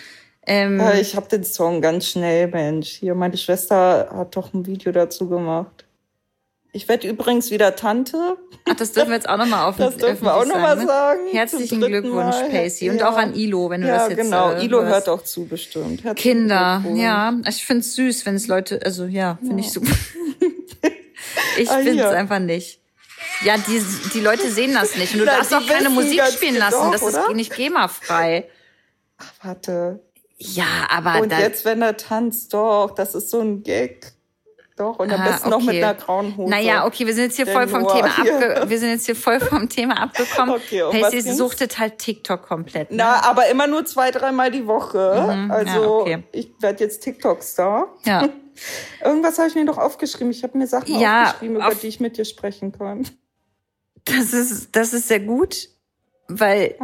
ähm, 0.47 0.80
Äh, 0.80 1.01
Ich 1.01 1.15
habe 1.15 1.27
den 1.27 1.43
Song 1.43 1.82
ganz 1.82 2.08
schnell, 2.08 2.47
Mensch. 2.47 2.89
Hier, 2.89 3.15
meine 3.15 3.38
Schwester 3.38 4.10
hat 4.12 4.36
doch 4.36 4.54
ein 4.54 4.65
Video 4.65 4.91
dazu 4.91 5.27
gemacht. 5.30 5.86
Ich 6.73 6.88
werde 6.88 7.06
übrigens 7.10 7.51
wieder 7.51 7.75
Tante. 7.75 8.38
ach, 8.69 8.75
das 8.75 8.93
dürfen 8.93 9.10
wir 9.10 9.15
jetzt 9.15 9.27
auch 9.27 9.36
nochmal 9.38 9.67
auf 9.67 9.75
Das 9.77 9.97
dürfen 9.97 10.23
wir 10.23 10.34
auch 10.34 10.39
öffentlich 10.43 10.56
noch 10.56 10.62
mal 10.62 10.75
ne? 10.77 10.86
sagen, 10.88 11.19
Herzlichen 11.32 11.82
Glückwunsch, 11.82 12.13
Mal. 12.36 12.49
Pacey. 12.49 12.89
Und 12.89 12.99
Ja. 12.99 13.10
auch 13.10 13.17
an 13.17 13.36
Ilo, 13.36 13.69
wenn 13.69 13.82
du 13.82 13.88
ja, 13.88 13.97
das 13.97 14.10
jetzt 14.10 14.21
genau. 14.21 14.51
äh, 14.54 14.63
Ilo 14.63 14.82
hört 14.84 15.10
auch 15.10 15.21
zu, 15.23 15.45
bestimmt. 15.47 16.04
Herzlichen 16.06 16.39
Kinder, 16.39 16.82
ja. 16.95 17.34
Ich 17.47 17.65
find's 17.65 17.93
süß, 17.95 18.25
wenn 18.25 18.36
es 18.36 18.47
Leute, 18.47 18.80
also 18.86 19.04
ja, 19.06 19.38
finde 19.41 19.60
ich 19.60 19.71
super. 19.71 19.91
ich 21.58 21.69
Ah, 21.69 21.75
find's 21.80 21.93
hier. 21.93 22.10
einfach 22.12 22.39
nicht. 22.39 22.80
Ja, 23.43 23.56
die, 23.58 23.84
die 24.13 24.19
Leute 24.21 24.49
sehen 24.49 24.73
das 24.73 24.95
nicht. 24.95 25.13
Und 25.13 25.19
du 25.19 25.25
Na, 25.25 25.38
darfst 25.38 25.54
auch 25.54 25.65
keine 25.67 25.89
Musik 25.89 26.21
spielen 26.32 26.54
genau, 26.54 26.65
lassen. 26.69 26.91
Das 26.93 27.01
oder? 27.04 27.27
ist 27.27 27.36
nicht 27.36 27.54
GEMA-frei. 27.56 28.47
Ach, 29.17 29.34
warte. 29.43 29.99
Ja, 30.43 30.88
aber 30.89 31.21
Und 31.21 31.32
jetzt, 31.32 31.65
wenn 31.65 31.82
er 31.82 31.97
tanzt, 31.97 32.54
doch, 32.54 32.91
das 32.95 33.13
ist 33.15 33.30
so 33.30 33.41
ein 33.41 33.62
Gag. 33.63 34.13
Doch, 34.75 34.97
und 34.97 35.12
am 35.13 35.21
Ah, 35.21 35.27
besten 35.30 35.49
noch 35.49 35.60
mit 35.60 35.69
okay. 35.69 35.84
einer 35.84 35.93
grauen 35.93 36.36
Hose. 36.36 36.49
Naja, 36.49 36.86
okay, 36.88 37.06
wir 37.06 37.13
sind 37.13 37.25
jetzt 37.25 37.36
hier 37.36 37.45
voll 37.45 37.67
vom 37.67 37.88
Thema 37.88 38.08
abge 38.17 38.63
wir 38.69 38.80
sind 38.80 38.89
jetzt 38.89 39.06
hier 39.06 39.15
voll 39.15 39.39
vom 39.39 39.69
Thema 39.69 40.01
abgekommen. 40.01 40.56
Okay, 40.56 40.82
Pacey 40.89 41.21
suchtet 41.21 41.77
halt 41.77 41.99
TikTok 41.99 42.41
komplett. 42.41 42.89
Ne? 42.89 42.97
Na, 42.97 43.23
aber 43.30 43.47
immer 43.49 43.67
nur 43.67 43.86
zwei, 43.86 44.10
dreimal 44.10 44.49
die 44.49 44.65
Woche. 44.65 45.47
also, 45.49 46.08
ja, 46.08 46.17
okay. 46.17 46.23
ich 46.32 46.49
werde 46.60 46.84
jetzt 46.84 47.01
TikTok-Star. 47.04 47.93
Ja. 48.06 48.27
Irgendwas 49.06 49.38
habe 49.38 49.49
ich 49.49 49.56
mir 49.56 49.65
noch 49.65 49.77
aufgeschrieben. 49.77 50.32
Ich 50.32 50.41
habe 50.41 50.58
mir 50.58 50.65
Sachen 50.67 50.99
Ja, 50.99 51.25
aufgeschrieben, 51.25 51.56
über 51.58 51.67
auf- 51.67 51.80
die 51.80 51.88
ich 51.88 51.99
mit 51.99 52.17
dir 52.17 52.25
sprechen 52.25 52.71
kann. 52.71 53.08
Das 54.06 54.34
ist, 54.34 54.75
das 54.75 54.93
ist 54.93 55.10
sehr 55.10 55.19
gut, 55.19 55.69
weil 56.27 56.75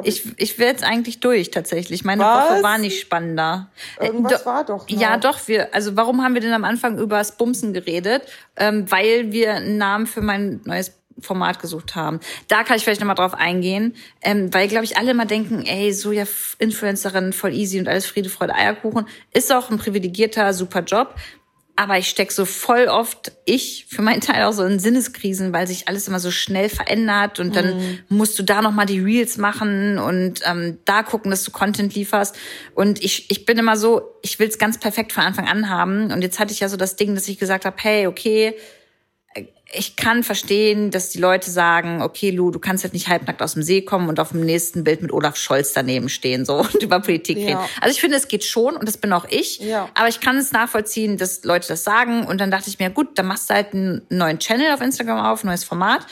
Ah, 0.00 0.02
hab 0.02 0.06
ich, 0.06 0.24
ich 0.36 0.58
will 0.58 0.66
jetzt 0.66 0.84
eigentlich 0.84 1.20
durch 1.20 1.50
tatsächlich. 1.50 2.04
Meine 2.04 2.22
Was? 2.22 2.50
Woche 2.50 2.62
war 2.62 2.78
nicht 2.78 3.00
spannender. 3.00 3.70
Äh, 3.98 4.06
Irgendwas 4.06 4.42
do- 4.42 4.46
war 4.46 4.64
doch 4.64 4.88
noch. 4.88 5.00
Ja, 5.00 5.16
doch, 5.16 5.46
wir, 5.48 5.74
also 5.74 5.96
warum 5.96 6.22
haben 6.22 6.34
wir 6.34 6.40
denn 6.40 6.52
am 6.52 6.64
Anfang 6.64 6.98
über 6.98 7.18
das 7.18 7.36
Bumsen 7.36 7.72
geredet? 7.72 8.22
Ähm, 8.56 8.90
weil 8.90 9.32
wir 9.32 9.54
einen 9.54 9.78
Namen 9.78 10.06
für 10.06 10.20
mein 10.20 10.60
neues 10.64 10.92
Format 11.22 11.60
gesucht 11.60 11.96
haben. 11.96 12.18
Da 12.48 12.64
kann 12.64 12.76
ich 12.78 12.84
vielleicht 12.84 13.00
nochmal 13.00 13.16
drauf 13.16 13.34
eingehen, 13.34 13.94
ähm, 14.22 14.54
weil, 14.54 14.68
glaube 14.68 14.84
ich, 14.86 14.96
alle 14.96 15.10
immer 15.10 15.26
denken, 15.26 15.64
ey, 15.66 15.92
so 15.92 16.12
ja, 16.12 16.24
Influencerin, 16.58 17.32
voll 17.34 17.52
easy 17.52 17.78
und 17.78 17.88
alles 17.88 18.06
Friede, 18.06 18.30
Freude, 18.30 18.54
Eierkuchen. 18.54 19.06
Ist 19.32 19.52
auch 19.52 19.70
ein 19.70 19.76
privilegierter, 19.78 20.54
super 20.54 20.80
Job. 20.80 21.14
Aber 21.80 21.96
ich 21.96 22.10
steck 22.10 22.30
so 22.30 22.44
voll 22.44 22.88
oft, 22.88 23.32
ich 23.46 23.86
für 23.88 24.02
meinen 24.02 24.20
Teil 24.20 24.44
auch 24.44 24.52
so 24.52 24.62
in 24.66 24.78
Sinneskrisen, 24.78 25.54
weil 25.54 25.66
sich 25.66 25.88
alles 25.88 26.08
immer 26.08 26.20
so 26.20 26.30
schnell 26.30 26.68
verändert 26.68 27.40
und 27.40 27.56
dann 27.56 27.78
mhm. 27.78 27.98
musst 28.10 28.38
du 28.38 28.42
da 28.42 28.60
nochmal 28.60 28.84
die 28.84 29.00
Reels 29.00 29.38
machen 29.38 29.96
und 29.96 30.42
ähm, 30.44 30.76
da 30.84 31.02
gucken, 31.02 31.30
dass 31.30 31.42
du 31.42 31.52
Content 31.52 31.94
lieferst. 31.94 32.36
Und 32.74 33.02
ich, 33.02 33.30
ich 33.30 33.46
bin 33.46 33.56
immer 33.56 33.78
so, 33.78 34.02
ich 34.20 34.38
will's 34.38 34.58
ganz 34.58 34.78
perfekt 34.78 35.14
von 35.14 35.22
Anfang 35.22 35.48
an 35.48 35.70
haben. 35.70 36.12
Und 36.12 36.20
jetzt 36.20 36.38
hatte 36.38 36.52
ich 36.52 36.60
ja 36.60 36.68
so 36.68 36.76
das 36.76 36.96
Ding, 36.96 37.14
dass 37.14 37.26
ich 37.28 37.38
gesagt 37.38 37.64
habe, 37.64 37.76
hey, 37.80 38.06
okay, 38.06 38.54
ich 39.72 39.94
kann 39.96 40.24
verstehen, 40.24 40.90
dass 40.90 41.10
die 41.10 41.18
Leute 41.18 41.50
sagen, 41.50 42.02
okay, 42.02 42.30
Lu, 42.30 42.50
du 42.50 42.58
kannst 42.58 42.82
jetzt 42.82 42.92
nicht 42.92 43.08
halbnackt 43.08 43.40
aus 43.40 43.54
dem 43.54 43.62
See 43.62 43.82
kommen 43.82 44.08
und 44.08 44.18
auf 44.18 44.30
dem 44.30 44.40
nächsten 44.40 44.82
Bild 44.82 45.00
mit 45.02 45.12
Olaf 45.12 45.36
Scholz 45.36 45.72
daneben 45.72 46.08
stehen 46.08 46.44
so 46.44 46.56
und 46.58 46.82
über 46.82 47.00
Politik 47.00 47.38
ja. 47.38 47.46
reden. 47.46 47.60
Also 47.80 47.94
ich 47.94 48.00
finde, 48.00 48.16
es 48.16 48.26
geht 48.26 48.44
schon 48.44 48.76
und 48.76 48.88
das 48.88 48.96
bin 48.96 49.12
auch 49.12 49.26
ich. 49.28 49.60
Ja. 49.60 49.88
Aber 49.94 50.08
ich 50.08 50.20
kann 50.20 50.36
es 50.36 50.50
nachvollziehen, 50.52 51.18
dass 51.18 51.44
Leute 51.44 51.68
das 51.68 51.84
sagen. 51.84 52.26
Und 52.26 52.40
dann 52.40 52.50
dachte 52.50 52.68
ich 52.68 52.78
mir, 52.78 52.90
gut, 52.90 53.16
dann 53.18 53.26
machst 53.26 53.48
du 53.50 53.54
halt 53.54 53.72
einen 53.72 54.02
neuen 54.08 54.40
Channel 54.40 54.72
auf 54.72 54.80
Instagram 54.80 55.20
auf, 55.20 55.44
neues 55.44 55.62
Format. 55.62 56.04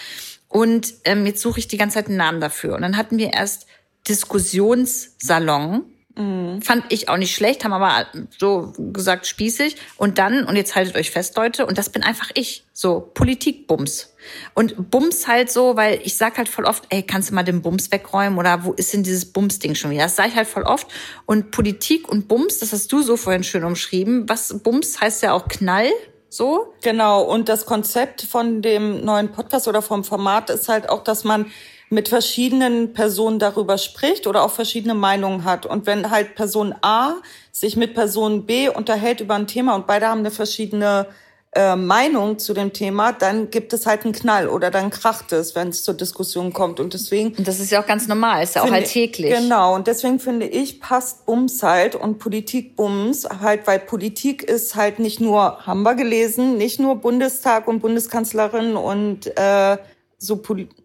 Und 0.48 0.94
ähm, 1.04 1.26
jetzt 1.26 1.42
suche 1.42 1.59
ich 1.59 1.68
die 1.68 1.76
ganze 1.76 1.94
Zeit 1.94 2.07
einen 2.07 2.16
Namen 2.16 2.40
dafür. 2.40 2.76
Und 2.76 2.83
dann 2.83 2.96
hatten 2.96 3.18
wir 3.18 3.33
erst 3.33 3.66
Diskussionssalon 4.09 5.85
Mhm. 6.18 6.61
Fand 6.62 6.85
ich 6.88 7.09
auch 7.09 7.16
nicht 7.16 7.35
schlecht, 7.35 7.64
haben 7.64 7.72
aber 7.72 8.07
so 8.37 8.72
gesagt 8.76 9.26
spießig. 9.26 9.76
Und 9.96 10.18
dann, 10.18 10.44
und 10.44 10.57
jetzt 10.57 10.74
haltet 10.74 10.96
euch 10.96 11.12
fest, 11.12 11.37
Leute, 11.37 11.64
und 11.64 11.78
das 11.78 11.90
bin 11.90 12.02
einfach 12.02 12.31
ich. 12.35 12.64
So, 12.72 13.00
Politikbums. 13.14 14.14
Und 14.54 14.90
Bums 14.90 15.28
halt 15.28 15.50
so, 15.50 15.76
weil 15.76 16.00
ich 16.02 16.16
sag 16.16 16.37
halt 16.37 16.48
voll 16.48 16.64
oft, 16.64 16.85
ey, 16.90 17.04
kannst 17.04 17.31
du 17.31 17.35
mal 17.35 17.44
den 17.44 17.62
Bums 17.62 17.92
wegräumen 17.92 18.38
oder 18.38 18.64
wo 18.64 18.72
ist 18.72 18.92
denn 18.92 19.04
dieses 19.04 19.33
Bums-Ding 19.33 19.76
schon 19.76 19.92
wieder? 19.92 20.02
Das 20.02 20.16
sage 20.16 20.31
ich 20.31 20.35
halt 20.35 20.48
voll 20.48 20.64
oft. 20.64 20.88
Und 21.24 21.52
Politik 21.52 22.09
und 22.09 22.26
Bums, 22.26 22.59
das 22.59 22.72
hast 22.72 22.90
du 22.90 23.00
so 23.02 23.16
vorhin 23.16 23.44
schön 23.44 23.64
umschrieben. 23.64 24.28
Was 24.28 24.59
Bums 24.62 25.00
heißt 25.00 25.22
ja 25.22 25.33
auch 25.33 25.46
Knall. 25.46 25.90
So? 26.31 26.74
Genau. 26.83 27.22
Und 27.22 27.48
das 27.48 27.64
Konzept 27.64 28.22
von 28.22 28.61
dem 28.61 29.04
neuen 29.04 29.31
Podcast 29.31 29.68
oder 29.68 29.83
vom 29.83 30.02
Format 30.02 30.50
ist 30.50 30.68
halt 30.68 30.88
auch, 30.88 31.04
dass 31.04 31.22
man 31.22 31.46
mit 31.90 32.09
verschiedenen 32.09 32.92
Personen 32.92 33.38
darüber 33.38 33.79
spricht 33.79 34.27
oder 34.27 34.44
auch 34.44 34.51
verschiedene 34.51 34.94
Meinungen 34.94 35.44
hat. 35.44 35.66
Und 35.66 35.87
wenn 35.87 36.11
halt 36.11 36.35
Person 36.35 36.74
A 36.83 37.14
sich 37.53 37.77
mit 37.77 37.94
Person 37.94 38.46
B 38.46 38.68
unterhält 38.68 39.20
über 39.20 39.35
ein 39.35 39.46
Thema 39.46 39.74
und 39.74 39.87
beide 39.87 40.09
haben 40.09 40.20
eine 40.20 40.31
verschiedene 40.31 41.07
äh, 41.53 41.77
Meinung 41.77 42.38
zu 42.38 42.53
dem 42.53 42.74
Thema, 42.74 43.12
dann 43.12 43.51
gibt 43.51 43.72
es 43.72 43.87
halt 43.87 44.05
einen 44.05 44.12
Knall 44.12 44.48
oder 44.48 44.70
dann 44.70 44.90
kracht 44.90 45.33
es, 45.33 45.55
wenn 45.55 45.68
es 45.68 45.83
zur 45.83 45.94
Diskussion 45.94 46.53
kommt. 46.53 46.79
Und 46.79 46.92
deswegen. 46.92 47.35
Und 47.37 47.48
das 47.48 47.59
ist 47.59 47.70
ja 47.70 47.83
auch 47.83 47.87
ganz 47.87 48.07
normal, 48.07 48.42
ist 48.42 48.55
ja 48.55 48.62
auch 48.62 48.70
alltäglich. 48.70 49.35
Genau. 49.35 49.74
Und 49.74 49.87
deswegen 49.87 50.20
finde 50.20 50.46
ich, 50.46 50.79
passt 50.79 51.24
Bums 51.24 51.62
halt 51.62 51.94
und 51.94 52.18
Politik 52.18 52.77
Bums 52.77 53.27
halt, 53.40 53.66
weil 53.66 53.79
Politik 53.79 54.42
ist 54.42 54.77
halt 54.77 54.98
nicht 54.98 55.20
nur, 55.20 55.66
haben 55.66 55.83
wir 55.85 55.94
gelesen, 55.94 56.59
nicht 56.59 56.81
nur 56.81 56.96
Bundestag 56.96 57.66
und 57.66 57.81
Bundeskanzlerin 57.81 58.77
und 58.77 59.27
äh, 59.38 59.79
so 60.18 60.42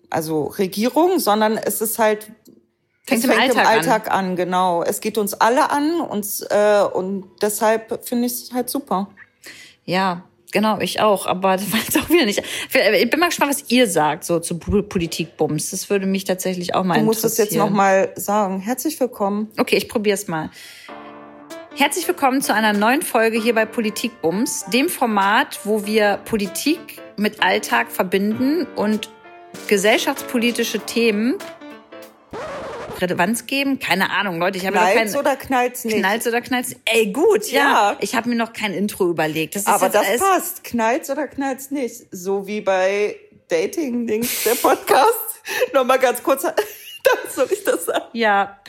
also 0.09 0.45
Regierung, 0.45 1.19
sondern 1.19 1.57
es 1.57 1.81
ist 1.81 1.99
halt 1.99 2.31
fängt, 3.05 3.23
es 3.23 3.25
fängt 3.25 3.33
im 3.33 3.39
Alltag, 3.41 3.63
im 3.63 3.67
Alltag 3.67 4.11
an. 4.11 4.25
an. 4.25 4.35
Genau, 4.35 4.83
es 4.83 5.01
geht 5.01 5.17
uns 5.17 5.33
alle 5.33 5.71
an 5.71 6.01
uns 6.01 6.41
äh, 6.41 6.83
und 6.93 7.25
deshalb 7.41 8.05
finde 8.05 8.27
ich 8.27 8.33
es 8.33 8.53
halt 8.53 8.69
super. 8.69 9.09
Ja, 9.85 10.23
genau, 10.51 10.79
ich 10.79 11.01
auch. 11.01 11.25
Aber 11.25 11.57
das 11.57 11.71
war 11.71 11.79
jetzt 11.79 11.97
auch 11.97 12.09
wieder 12.09 12.25
nicht. 12.25 12.41
Ich 12.41 13.09
bin 13.09 13.19
mal 13.19 13.27
gespannt, 13.27 13.51
was 13.51 13.69
ihr 13.71 13.87
sagt 13.87 14.23
so 14.23 14.39
zu 14.39 14.57
Politikbums. 14.57 15.71
Das 15.71 15.89
würde 15.89 16.05
mich 16.05 16.23
tatsächlich 16.23 16.75
auch 16.75 16.83
mal 16.83 16.95
interessieren. 16.95 17.05
Du 17.05 17.07
musst 17.07 17.25
es 17.25 17.37
jetzt 17.37 17.55
noch 17.55 17.69
mal 17.69 18.13
sagen. 18.15 18.59
Herzlich 18.59 18.99
willkommen. 18.99 19.51
Okay, 19.57 19.75
ich 19.75 19.89
probiere 19.89 20.13
es 20.13 20.27
mal. 20.27 20.49
Herzlich 21.75 22.07
willkommen 22.07 22.41
zu 22.41 22.53
einer 22.53 22.71
neuen 22.71 23.01
Folge 23.01 23.41
hier 23.41 23.55
bei 23.55 23.65
Politikbums, 23.65 24.65
dem 24.71 24.89
Format, 24.89 25.61
wo 25.63 25.87
wir 25.87 26.19
Politik 26.23 27.01
mit 27.17 27.41
Alltag 27.41 27.91
verbinden 27.91 28.67
und 28.75 29.09
gesellschaftspolitische 29.67 30.79
Themen 30.79 31.37
Relevanz 32.99 33.45
geben? 33.45 33.79
Keine 33.79 34.11
Ahnung, 34.11 34.39
Leute. 34.39 34.57
Ich 34.57 34.65
habe 34.65 34.77
knallt's 34.77 35.15
oder 35.15 35.35
knallt's 35.35 35.83
nicht? 35.83 35.97
Knallt's 35.97 36.27
oder 36.27 36.41
knallt's? 36.41 36.75
Ey, 36.85 37.11
gut, 37.11 37.51
ja. 37.51 37.61
ja. 37.61 37.97
Ich 37.99 38.15
habe 38.15 38.29
mir 38.29 38.35
noch 38.35 38.53
kein 38.53 38.73
Intro 38.73 39.09
überlegt. 39.09 39.55
Das 39.55 39.67
Aber 39.67 39.89
das 39.89 40.19
passt. 40.19 40.63
Knallt's 40.63 41.09
oder 41.09 41.27
knallt's 41.27 41.71
nicht? 41.71 42.05
So 42.11 42.47
wie 42.47 42.61
bei 42.61 43.17
Dating-Dings, 43.49 44.43
der 44.43 44.55
Podcast. 44.55 45.41
Nochmal 45.73 45.99
ganz 45.99 46.23
kurz. 46.23 46.43
Soll 47.35 47.47
ich 47.51 47.63
das 47.65 47.85
sagen? 47.85 48.05
Ja, 48.13 48.59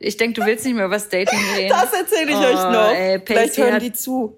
ich 0.00 0.16
denke, 0.16 0.40
du 0.40 0.46
willst 0.46 0.64
nicht 0.64 0.74
mehr 0.74 0.86
über 0.86 0.96
das 0.96 1.08
Dating 1.08 1.38
reden. 1.54 1.68
Das 1.68 1.92
erzähle 1.92 2.30
ich 2.32 2.36
oh, 2.36 2.40
euch 2.40 2.54
noch. 2.54 2.90
Ey, 2.90 3.20
Vielleicht 3.24 3.56
hören 3.56 3.78
die 3.78 3.92
zu. 3.92 4.36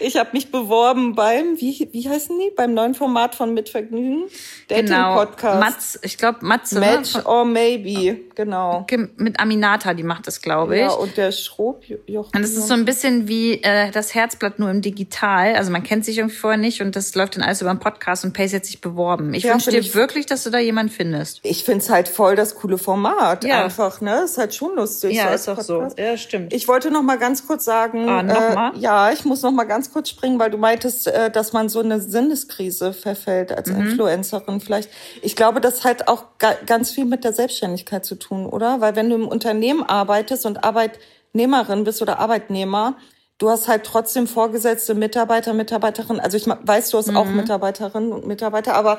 Ich 0.00 0.16
habe 0.16 0.30
mich 0.32 0.50
beworben 0.50 1.14
beim, 1.14 1.60
wie, 1.60 1.88
wie 1.92 2.08
heißen 2.08 2.38
die? 2.38 2.50
Beim 2.54 2.74
neuen 2.74 2.94
Format 2.94 3.34
von 3.34 3.54
Mitvergnügen. 3.54 4.24
Dating 4.68 4.86
genau. 4.86 5.14
Podcast. 5.16 5.60
Mats, 5.60 5.98
ich 6.02 6.18
glaube 6.18 6.38
Matze. 6.42 6.80
Ne? 6.80 6.80
Match 6.80 7.14
ne? 7.14 7.26
or 7.26 7.44
Maybe, 7.44 8.20
genau. 8.34 8.86
Mit 9.16 9.40
Aminata, 9.40 9.94
die 9.94 10.02
macht 10.02 10.26
das, 10.26 10.40
glaube 10.40 10.74
ich. 10.76 10.82
Ja, 10.82 10.90
und 10.90 11.16
der 11.16 11.32
Schrob. 11.32 11.84
Und 12.08 12.34
das 12.34 12.50
ist 12.50 12.68
so 12.68 12.74
ein 12.74 12.84
bisschen 12.84 13.28
wie 13.28 13.62
äh, 13.62 13.90
das 13.90 14.14
Herzblatt 14.14 14.58
nur 14.58 14.70
im 14.70 14.82
Digital. 14.82 15.54
Also 15.54 15.70
man 15.70 15.82
kennt 15.82 16.04
sich 16.04 16.18
irgendwie 16.18 16.36
vorher 16.36 16.58
nicht 16.58 16.80
und 16.80 16.96
das 16.96 17.14
läuft 17.14 17.36
dann 17.36 17.42
alles 17.42 17.60
über 17.60 17.70
einen 17.70 17.80
Podcast 17.80 18.24
und 18.24 18.32
Pace 18.32 18.54
hat 18.54 18.64
sich 18.64 18.80
beworben. 18.80 19.34
Ich 19.34 19.44
ja, 19.44 19.52
wünsche 19.52 19.70
dir 19.70 19.78
ich, 19.78 19.94
wirklich, 19.94 20.26
dass 20.26 20.44
du 20.44 20.50
da 20.50 20.58
jemanden 20.58 20.92
findest. 20.92 21.40
Ich 21.42 21.64
find's 21.64 21.90
halt 21.90 22.08
voll 22.08 22.36
das 22.36 22.54
coole 22.54 22.78
Format. 22.78 23.44
Ja. 23.44 23.64
Einfach, 23.64 24.00
ne? 24.00 24.22
Ist 24.24 24.38
halt 24.38 24.54
schon 24.54 24.76
lustig. 24.76 25.14
Ja, 25.14 25.28
so 25.36 25.52
ist 25.52 25.58
auch 25.58 25.62
so. 25.62 25.88
Ja, 25.96 26.16
stimmt. 26.16 26.52
Ich 26.52 26.68
wollte 26.68 26.90
noch 26.90 27.02
mal 27.02 27.18
ganz 27.18 27.46
kurz 27.46 27.64
sagen. 27.64 28.08
Ah, 28.08 28.22
noch 28.22 28.54
mal? 28.54 28.72
Äh, 28.74 28.78
ja, 28.78 29.12
ich 29.12 29.24
muss 29.24 29.42
noch 29.42 29.52
mal 29.52 29.63
ganz 29.64 29.92
kurz 29.92 30.08
springen, 30.08 30.38
weil 30.38 30.50
du 30.50 30.58
meintest, 30.58 31.06
äh, 31.06 31.30
dass 31.30 31.52
man 31.52 31.68
so 31.68 31.80
eine 31.80 32.00
Sinneskrise 32.00 32.92
verfällt 32.92 33.52
als 33.52 33.68
mhm. 33.68 33.80
Influencerin 33.80 34.60
vielleicht. 34.60 34.90
Ich 35.22 35.36
glaube, 35.36 35.60
das 35.60 35.84
hat 35.84 36.08
auch 36.08 36.24
ganz 36.66 36.90
viel 36.90 37.04
mit 37.04 37.24
der 37.24 37.32
Selbstständigkeit 37.32 38.04
zu 38.04 38.16
tun, 38.16 38.46
oder? 38.46 38.80
Weil 38.80 38.96
wenn 38.96 39.10
du 39.10 39.16
im 39.16 39.28
Unternehmen 39.28 39.82
arbeitest 39.82 40.46
und 40.46 40.64
Arbeitnehmerin 40.64 41.84
bist 41.84 42.02
oder 42.02 42.18
Arbeitnehmer, 42.18 42.96
du 43.38 43.50
hast 43.50 43.68
halt 43.68 43.84
trotzdem 43.84 44.26
Vorgesetzte, 44.26 44.94
Mitarbeiter, 44.94 45.52
Mitarbeiterinnen. 45.52 46.20
Also 46.20 46.36
ich 46.36 46.46
weiß, 46.46 46.90
du 46.90 46.98
hast 46.98 47.10
mhm. 47.10 47.16
auch 47.16 47.26
Mitarbeiterinnen 47.26 48.12
und 48.12 48.26
Mitarbeiter, 48.26 48.74
aber 48.74 48.98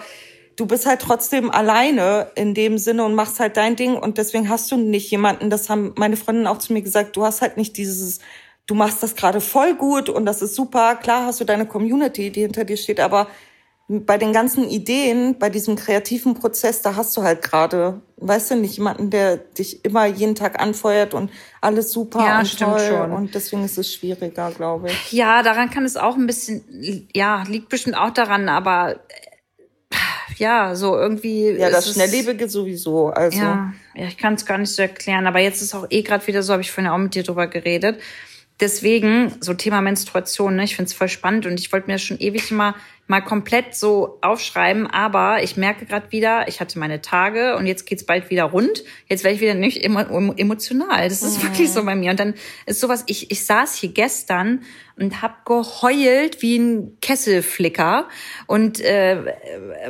du 0.55 0.65
bist 0.65 0.85
halt 0.85 1.01
trotzdem 1.01 1.51
alleine 1.51 2.31
in 2.35 2.53
dem 2.53 2.77
Sinne 2.77 3.03
und 3.03 3.13
machst 3.13 3.39
halt 3.39 3.57
dein 3.57 3.75
Ding 3.75 3.97
und 3.97 4.17
deswegen 4.17 4.49
hast 4.49 4.71
du 4.71 4.77
nicht 4.77 5.09
jemanden, 5.11 5.49
das 5.49 5.69
haben 5.69 5.93
meine 5.97 6.17
Freundinnen 6.17 6.47
auch 6.47 6.59
zu 6.59 6.73
mir 6.73 6.81
gesagt, 6.81 7.15
du 7.15 7.25
hast 7.25 7.41
halt 7.41 7.57
nicht 7.57 7.77
dieses 7.77 8.19
du 8.67 8.75
machst 8.75 9.03
das 9.03 9.15
gerade 9.15 9.41
voll 9.41 9.75
gut 9.75 10.09
und 10.09 10.25
das 10.25 10.41
ist 10.41 10.55
super. 10.55 10.95
Klar 10.95 11.27
hast 11.27 11.39
du 11.39 11.45
deine 11.45 11.65
Community, 11.65 12.31
die 12.31 12.41
hinter 12.41 12.65
dir 12.65 12.77
steht, 12.77 12.99
aber 12.99 13.27
bei 13.87 14.17
den 14.17 14.33
ganzen 14.33 14.67
Ideen, 14.67 15.37
bei 15.37 15.51
diesem 15.51 15.75
kreativen 15.75 16.33
Prozess, 16.33 16.81
da 16.81 16.95
hast 16.95 17.15
du 17.15 17.21
halt 17.21 17.43
gerade, 17.43 18.01
weißt 18.17 18.51
du, 18.51 18.55
nicht 18.55 18.77
jemanden, 18.77 19.11
der 19.11 19.37
dich 19.37 19.85
immer 19.85 20.07
jeden 20.07 20.33
Tag 20.33 20.59
anfeuert 20.59 21.13
und 21.13 21.29
alles 21.61 21.91
super 21.91 22.19
ja, 22.25 22.39
und 22.39 22.47
stimmt 22.47 22.71
toll. 22.71 22.87
Schon. 22.89 23.11
Und 23.11 23.35
deswegen 23.35 23.63
ist 23.63 23.77
es 23.77 23.93
schwieriger, 23.93 24.49
glaube 24.49 24.89
ich. 24.89 25.11
Ja, 25.11 25.43
daran 25.43 25.69
kann 25.69 25.85
es 25.85 25.97
auch 25.97 26.15
ein 26.15 26.25
bisschen, 26.25 27.07
ja, 27.13 27.43
liegt 27.47 27.69
bestimmt 27.69 27.95
auch 27.95 28.09
daran, 28.09 28.49
aber 28.49 29.01
ja, 30.37 30.73
so 30.73 30.97
irgendwie. 30.97 31.51
Ja, 31.51 31.69
das 31.69 31.93
Schnelllebige 31.93 32.49
sowieso. 32.49 33.09
Also. 33.09 33.37
Ja, 33.37 33.71
ja 33.93 34.07
ich 34.07 34.17
kann 34.17 34.33
es 34.33 34.47
gar 34.47 34.57
nicht 34.57 34.73
so 34.73 34.81
erklären, 34.81 35.27
aber 35.27 35.39
jetzt 35.39 35.61
ist 35.61 35.75
auch 35.75 35.85
eh 35.91 36.01
gerade 36.01 36.25
wieder 36.25 36.41
so, 36.41 36.53
habe 36.53 36.63
ich 36.63 36.71
vorhin 36.71 36.91
auch 36.91 36.97
mit 36.97 37.13
dir 37.13 37.21
drüber 37.21 37.45
geredet 37.45 37.99
deswegen, 38.59 39.35
so 39.39 39.53
Thema 39.53 39.81
Menstruation, 39.81 40.55
ne, 40.55 40.63
ich 40.63 40.75
finde 40.75 40.89
es 40.89 40.93
voll 40.93 41.09
spannend 41.09 41.45
und 41.45 41.59
ich 41.59 41.71
wollte 41.71 41.89
mir 41.89 41.97
schon 41.97 42.19
ewig 42.19 42.51
mal 42.51 42.75
mal 43.07 43.21
komplett 43.21 43.75
so 43.75 44.17
aufschreiben, 44.21 44.87
aber 44.87 45.43
ich 45.43 45.57
merke 45.57 45.85
gerade 45.85 46.11
wieder, 46.11 46.47
ich 46.47 46.59
hatte 46.59 46.79
meine 46.79 47.01
Tage 47.01 47.55
und 47.55 47.67
jetzt 47.67 47.85
geht's 47.85 48.03
bald 48.03 48.31
wieder 48.31 48.45
rund. 48.45 48.83
Jetzt 49.07 49.23
werde 49.23 49.35
ich 49.35 49.41
wieder 49.41 49.53
nicht 49.53 49.83
emotional. 49.83 51.07
Das 51.07 51.21
ist 51.21 51.37
mhm. 51.37 51.43
wirklich 51.43 51.71
so 51.71 51.85
bei 51.85 51.95
mir. 51.95 52.09
Und 52.11 52.19
dann 52.19 52.33
ist 52.65 52.79
sowas, 52.79 53.03
ich, 53.05 53.29
ich 53.29 53.45
saß 53.45 53.75
hier 53.75 53.89
gestern 53.89 54.63
und 54.97 55.21
hab 55.21 55.45
geheult 55.45 56.41
wie 56.41 56.57
ein 56.57 56.97
Kesselflicker 56.99 58.07
und 58.47 58.81
äh, 58.81 59.35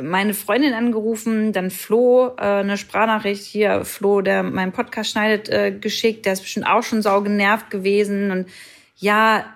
meine 0.02 0.34
Freundin 0.34 0.74
angerufen, 0.74 1.52
dann 1.52 1.70
Flo 1.70 2.34
äh, 2.36 2.42
eine 2.42 2.76
Sprachnachricht 2.76 3.44
hier, 3.44 3.86
Flo, 3.86 4.20
der 4.20 4.42
meinen 4.42 4.72
Podcast 4.72 5.10
schneidet, 5.10 5.48
äh, 5.48 5.72
geschickt, 5.72 6.26
der 6.26 6.34
ist 6.34 6.42
bestimmt 6.42 6.66
auch 6.66 6.82
schon 6.82 7.00
sau 7.00 7.22
genervt 7.22 7.70
gewesen 7.70 8.30
und 8.30 8.46
ja, 8.98 9.55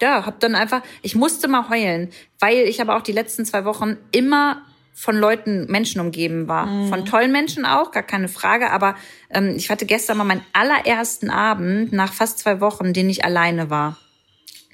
ja, 0.00 0.24
hab 0.26 0.40
dann 0.40 0.54
einfach, 0.54 0.82
ich 1.02 1.14
musste 1.14 1.48
mal 1.48 1.68
heulen, 1.68 2.10
weil 2.38 2.58
ich 2.58 2.80
aber 2.80 2.96
auch 2.96 3.02
die 3.02 3.12
letzten 3.12 3.44
zwei 3.44 3.64
Wochen 3.64 3.96
immer 4.12 4.62
von 4.98 5.16
Leuten, 5.16 5.70
Menschen 5.70 6.00
umgeben 6.00 6.48
war. 6.48 6.66
Mhm. 6.66 6.88
Von 6.88 7.04
tollen 7.04 7.30
Menschen 7.30 7.64
auch, 7.64 7.92
gar 7.92 8.02
keine 8.02 8.26
Frage. 8.26 8.72
Aber 8.72 8.96
ähm, 9.30 9.54
ich 9.56 9.70
hatte 9.70 9.86
gestern 9.86 10.16
mal 10.16 10.24
meinen 10.24 10.44
allerersten 10.52 11.30
Abend 11.30 11.92
nach 11.92 12.12
fast 12.12 12.40
zwei 12.40 12.60
Wochen, 12.60 12.92
den 12.92 13.08
ich 13.08 13.24
alleine 13.24 13.70
war. 13.70 13.96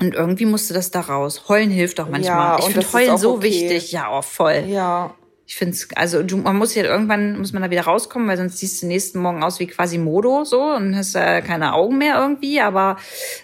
Und 0.00 0.14
irgendwie 0.14 0.46
musste 0.46 0.72
das 0.72 0.90
da 0.90 1.00
raus. 1.00 1.44
Heulen 1.48 1.70
hilft 1.70 2.00
auch 2.00 2.08
manchmal. 2.08 2.58
Ja, 2.58 2.58
ich 2.58 2.72
finde 2.72 2.92
Heulen 2.94 3.18
so 3.18 3.34
okay. 3.34 3.42
wichtig. 3.42 3.92
Ja, 3.92 4.16
oh, 4.16 4.22
voll. 4.22 4.64
Ja. 4.66 5.14
Ich 5.46 5.56
finde 5.56 5.74
es, 5.74 5.88
also 5.94 6.22
du, 6.22 6.38
man 6.38 6.56
muss 6.56 6.74
ja 6.74 6.84
irgendwann, 6.84 7.38
muss 7.38 7.52
man 7.52 7.62
da 7.62 7.70
wieder 7.70 7.82
rauskommen, 7.82 8.26
weil 8.26 8.38
sonst 8.38 8.58
siehst 8.58 8.82
du 8.82 8.86
nächsten 8.86 9.18
Morgen 9.18 9.44
aus 9.44 9.60
wie 9.60 9.66
quasi 9.66 9.98
Modo 9.98 10.44
so 10.44 10.62
und 10.62 10.96
hast 10.96 11.14
äh, 11.16 11.42
keine 11.42 11.74
Augen 11.74 11.98
mehr 11.98 12.18
irgendwie, 12.18 12.62
aber 12.62 12.96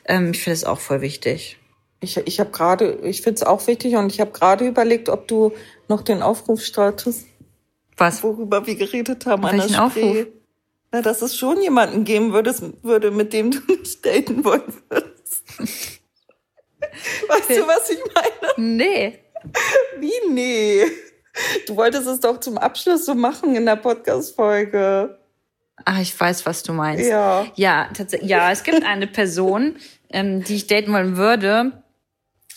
ähm, 0.06 0.30
ich 0.30 0.42
finde 0.42 0.54
es 0.54 0.64
auch 0.64 0.80
voll 0.80 1.02
wichtig. 1.02 1.59
Ich, 2.00 2.16
ich 2.16 2.40
habe 2.40 2.50
gerade, 2.50 2.98
ich 3.02 3.22
finde 3.22 3.36
es 3.36 3.42
auch 3.42 3.66
wichtig 3.66 3.96
und 3.96 4.10
ich 4.10 4.20
habe 4.20 4.30
gerade 4.30 4.66
überlegt, 4.66 5.08
ob 5.08 5.28
du 5.28 5.52
noch 5.88 6.02
den 6.02 6.22
Aufruf 6.22 6.62
startest. 6.64 7.26
Was? 7.96 8.22
Worüber 8.22 8.66
wir 8.66 8.76
geredet 8.76 9.26
haben 9.26 9.44
an 9.44 9.58
Welchen 9.58 9.72
der 9.72 9.84
Aufruf? 9.84 10.02
Spree. 10.02 10.26
Na, 10.92 11.02
dass 11.02 11.22
es 11.22 11.36
schon 11.36 11.60
jemanden 11.60 12.04
geben 12.04 12.32
würde, 12.32 12.54
würde, 12.82 13.10
mit 13.10 13.32
dem 13.32 13.50
du 13.50 13.60
nicht 13.68 14.04
daten 14.04 14.44
wollen 14.44 14.62
würdest. 14.88 15.44
Weißt 17.28 17.50
du, 17.50 17.66
was 17.66 17.90
ich 17.90 18.00
meine? 18.14 18.76
Nee. 18.76 19.18
Wie? 19.98 20.12
Nee. 20.30 20.86
Du 21.66 21.76
wolltest 21.76 22.06
es 22.06 22.20
doch 22.20 22.40
zum 22.40 22.58
Abschluss 22.58 23.06
so 23.06 23.14
machen 23.14 23.54
in 23.54 23.66
der 23.66 23.76
Podcast-Folge. 23.76 25.18
Ah, 25.84 26.00
ich 26.00 26.18
weiß, 26.18 26.44
was 26.44 26.62
du 26.62 26.72
meinst. 26.72 27.08
Ja. 27.08 27.46
Ja, 27.54 27.88
tatsächlich. 27.94 28.28
Ja, 28.28 28.50
es 28.50 28.64
gibt 28.64 28.84
eine 28.84 29.06
Person, 29.06 29.76
ähm, 30.10 30.42
die 30.44 30.56
ich 30.56 30.66
daten 30.66 30.92
wollen 30.92 31.16
würde, 31.16 31.79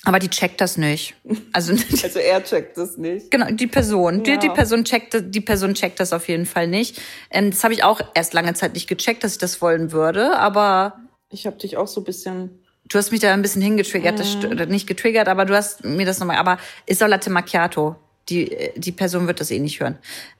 aber 0.05 0.19
die 0.19 0.29
checkt 0.29 0.59
das 0.61 0.77
nicht. 0.77 1.15
Also 1.53 1.73
Also 2.03 2.19
er 2.19 2.43
checkt 2.43 2.77
es 2.77 2.97
nicht. 2.97 3.31
genau 3.31 3.47
die 3.51 3.67
Person, 3.67 4.23
Ja. 4.25 4.37
die, 4.37 4.47
die 4.47 4.53
Person 4.53 4.83
checkt, 4.83 5.15
die 5.33 5.41
Person 5.41 5.73
checkt 5.73 5.99
das 5.99 6.13
auf 6.13 6.27
jeden 6.27 6.45
Fall 6.45 6.67
nicht. 6.67 6.99
Ähm, 7.31 7.51
das 7.51 7.63
habe 7.63 7.73
ich 7.73 7.83
auch 7.83 8.01
erst 8.13 8.33
lange 8.33 8.53
Zeit 8.53 8.73
nicht 8.73 8.87
gecheckt, 8.87 9.23
dass 9.23 9.33
ich 9.33 9.37
das 9.37 9.61
wollen 9.61 9.91
würde, 9.91 10.37
aber 10.37 10.97
Ich 11.29 11.45
habe 11.45 11.57
dich 11.57 11.77
auch 11.77 11.87
so 11.87 12.01
ein 12.01 12.03
bisschen. 12.03 12.59
du 12.89 12.97
hast 12.97 13.11
mich 13.11 13.21
da 13.21 13.33
ein 13.33 13.41
bisschen 13.41 13.61
hingetriggert, 13.61 14.19
das 14.19 14.27
st- 14.35 14.51
oder 14.51 14.65
nicht 14.65 14.87
getriggert, 14.87 15.27
aber 15.27 15.45
du 15.45 15.55
hast 15.55 15.83
mir 15.85 16.05
das 16.05 16.19
nochmal. 16.19 16.37
Aber 16.37 16.57
ist 16.85 17.01
auch 17.01 17.07
Latte 17.07 17.29
Macchiato. 17.29 17.95
Die, 18.29 18.71
die 18.75 18.91
Person 18.93 19.27
wird 19.27 19.39
das 19.41 19.51
eh 19.51 19.59
nicht 19.59 19.79
hören. 19.81 19.97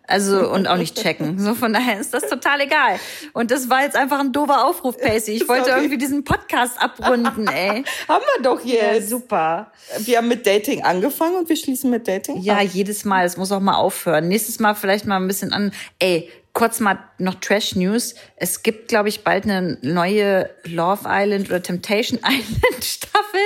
Also, 0.07 0.49
und 0.51 0.67
auch 0.67 0.77
nicht 0.77 1.01
checken. 1.01 1.39
So, 1.39 1.53
von 1.53 1.73
daher 1.73 1.99
ist 1.99 2.13
das 2.13 2.27
total 2.29 2.61
egal. 2.61 2.99
Und 3.33 3.51
das 3.51 3.69
war 3.69 3.83
jetzt 3.83 3.95
einfach 3.95 4.19
ein 4.19 4.31
doofer 4.33 4.65
Aufruf, 4.65 4.97
Pacey. 4.97 5.31
Ich 5.35 5.47
wollte 5.47 5.65
Sorry. 5.65 5.79
irgendwie 5.79 5.97
diesen 5.97 6.23
Podcast 6.23 6.81
abrunden, 6.81 7.47
ey. 7.47 7.83
Haben 8.07 8.23
wir 8.35 8.43
doch 8.43 8.63
Ja, 8.65 8.93
jetzt. 8.93 9.09
super. 9.09 9.71
wir 9.99 10.17
haben 10.17 10.27
mit 10.27 10.45
Dating 10.45 10.83
angefangen 10.83 11.35
und 11.35 11.49
wir 11.49 11.55
schließen 11.55 11.89
mit 11.89 12.07
Dating. 12.07 12.41
Ja, 12.41 12.57
ab. 12.57 12.63
jedes 12.71 13.05
Mal. 13.05 13.25
Es 13.25 13.37
muss 13.37 13.51
auch 13.51 13.59
mal 13.61 13.75
aufhören. 13.75 14.27
Nächstes 14.27 14.59
Mal 14.59 14.75
vielleicht 14.75 15.05
mal 15.05 15.17
ein 15.17 15.27
bisschen 15.27 15.53
an. 15.53 15.71
Ey, 15.99 16.29
kurz 16.53 16.79
mal 16.81 16.99
noch 17.17 17.35
Trash 17.35 17.75
News. 17.75 18.15
Es 18.35 18.61
gibt, 18.63 18.89
glaube 18.89 19.07
ich, 19.09 19.23
bald 19.23 19.45
eine 19.45 19.77
neue 19.81 20.49
Love 20.65 21.05
Island 21.07 21.49
oder 21.49 21.63
Temptation 21.63 22.19
Island 22.25 22.83
Staffel 22.83 23.39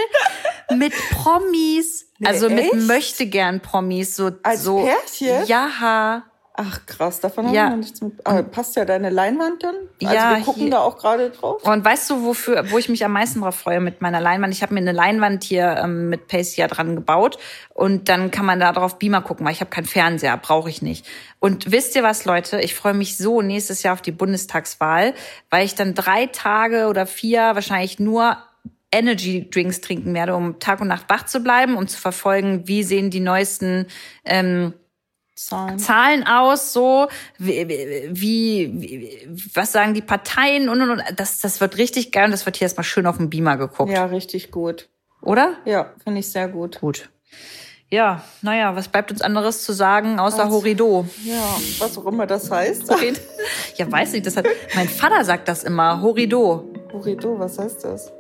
mit 0.76 0.94
Promis. 1.12 2.06
Nee, 2.20 2.28
also 2.28 2.50
mit 2.50 2.60
echt? 2.60 2.76
möchte 2.76 3.26
gern 3.28 3.60
Promis. 3.62 4.16
So, 4.16 4.32
Als 4.44 4.64
so, 4.64 4.84
Pärchen? 4.84 5.46
Ja. 5.46 6.24
Ach 6.60 6.80
krass, 6.88 7.20
davon 7.20 7.54
Ja. 7.54 7.66
haben 7.66 7.68
wir 7.68 7.70
noch 7.70 7.84
nichts 7.84 8.02
mit. 8.02 8.14
Aber 8.26 8.42
passt 8.42 8.76
ja 8.76 8.84
deine 8.84 9.12
Leinwand 9.12 9.62
dann? 9.62 9.76
Also 10.04 10.16
Ja, 10.16 10.36
wir 10.38 10.44
gucken 10.44 10.64
hier- 10.64 10.72
da 10.72 10.80
auch 10.80 10.98
gerade 10.98 11.30
drauf. 11.30 11.62
Und 11.64 11.86
weißt 11.86 12.10
du, 12.10 12.24
wofür, 12.24 12.72
wo 12.72 12.80
ich 12.80 12.90
mich 12.90 13.06
am 13.06 13.12
meisten 13.12 13.42
drauf 13.42 13.58
freue 13.58 13.80
mit 13.80 14.02
meiner 14.02 14.20
Leinwand? 14.20 14.52
Ich 14.56 14.64
habe 14.64 14.74
mir 14.74 14.80
eine 14.80 14.92
Leinwand 14.92 15.44
hier 15.44 15.78
ähm, 15.84 16.10
mit 16.10 16.28
Pacey 16.28 16.60
ja 16.62 16.68
dran 16.68 16.96
gebaut 16.96 17.38
und 17.76 18.10
dann 18.10 18.32
kann 18.32 18.48
man 18.48 18.60
da 18.60 18.72
drauf 18.74 18.98
Beamer 18.98 19.22
gucken, 19.22 19.46
weil 19.46 19.54
ich 19.54 19.60
habe 19.60 19.70
keinen 19.70 19.86
Fernseher, 19.86 20.36
brauche 20.38 20.68
ich 20.72 20.82
nicht. 20.82 21.06
Und 21.38 21.72
wisst 21.72 21.96
ihr 21.96 22.02
was, 22.02 22.26
Leute? 22.26 22.60
Ich 22.60 22.74
freue 22.74 22.96
mich 22.96 23.18
so 23.18 23.44
nächstes 23.44 23.84
Jahr 23.84 23.94
auf 23.94 24.02
die 24.02 24.12
Bundestagswahl, 24.12 25.14
weil 25.52 25.64
ich 25.64 25.76
dann 25.76 25.94
drei 25.94 26.26
Tage 26.26 26.88
oder 26.88 27.06
vier 27.06 27.42
wahrscheinlich 27.54 28.00
nur 28.00 28.36
Energy 28.92 29.50
Drinks 29.50 29.82
trinken 29.82 30.14
werde, 30.14 30.36
um 30.36 30.60
Tag 30.60 30.80
und 30.82 30.88
Nacht 30.88 31.06
wach 31.10 31.26
zu 31.26 31.42
bleiben, 31.42 31.76
um 31.76 31.88
zu 31.88 32.00
verfolgen, 32.00 32.68
wie 32.68 32.84
sehen 32.84 33.10
die 33.10 33.20
neuesten 33.20 33.88
ähm, 34.26 34.74
Zahlen. 35.36 35.78
Zahlen 35.78 36.26
aus, 36.26 36.74
so 36.74 37.08
wie, 37.38 37.68
wie, 38.12 38.72
wie 38.82 39.28
was 39.54 39.72
sagen 39.72 39.94
die 39.94 40.02
Parteien 40.02 40.68
und 40.70 40.82
und 40.82 40.90
und. 40.90 41.04
Das, 41.16 41.40
das 41.42 41.62
wird 41.62 41.78
richtig 41.78 42.12
geil 42.12 42.26
und 42.26 42.32
das 42.32 42.46
wird 42.48 42.58
hier 42.58 42.66
erstmal 42.66 42.84
schön 42.86 43.06
auf 43.06 43.18
dem 43.18 43.30
Beamer 43.30 43.56
geguckt, 43.58 43.92
Ja, 43.92 44.06
richtig 44.06 44.50
gut. 44.52 44.90
oder? 45.22 45.58
Ja, 45.66 45.94
finde 46.04 46.22
ich 46.22 46.32
sehr 46.32 46.48
gut. 46.48 46.80
Gut. 46.80 47.10
Ja, 47.90 48.24
naja, 48.42 48.76
was 48.76 48.88
bleibt 48.90 49.12
uns 49.12 49.22
anderes 49.22 49.64
zu 49.64 49.74
sagen 49.74 50.20
außer 50.20 50.44
Als- 50.46 50.52
Horido? 50.52 51.06
Ja, 51.24 51.56
was 51.80 51.98
auch 51.98 52.06
immer 52.08 52.26
das 52.26 52.50
heißt. 52.50 52.92
Ja, 53.78 53.92
weiß 53.92 54.14
nicht, 54.14 54.26
das 54.26 54.36
hat 54.38 54.48
mein 54.76 54.90
Vater 54.90 55.24
sagt 55.24 55.48
das 55.48 55.64
immer, 55.64 56.02
Horido. 56.02 56.68
Horido, 56.92 57.38
was 57.38 57.60
heißt 57.60 57.84
das? 57.84 58.12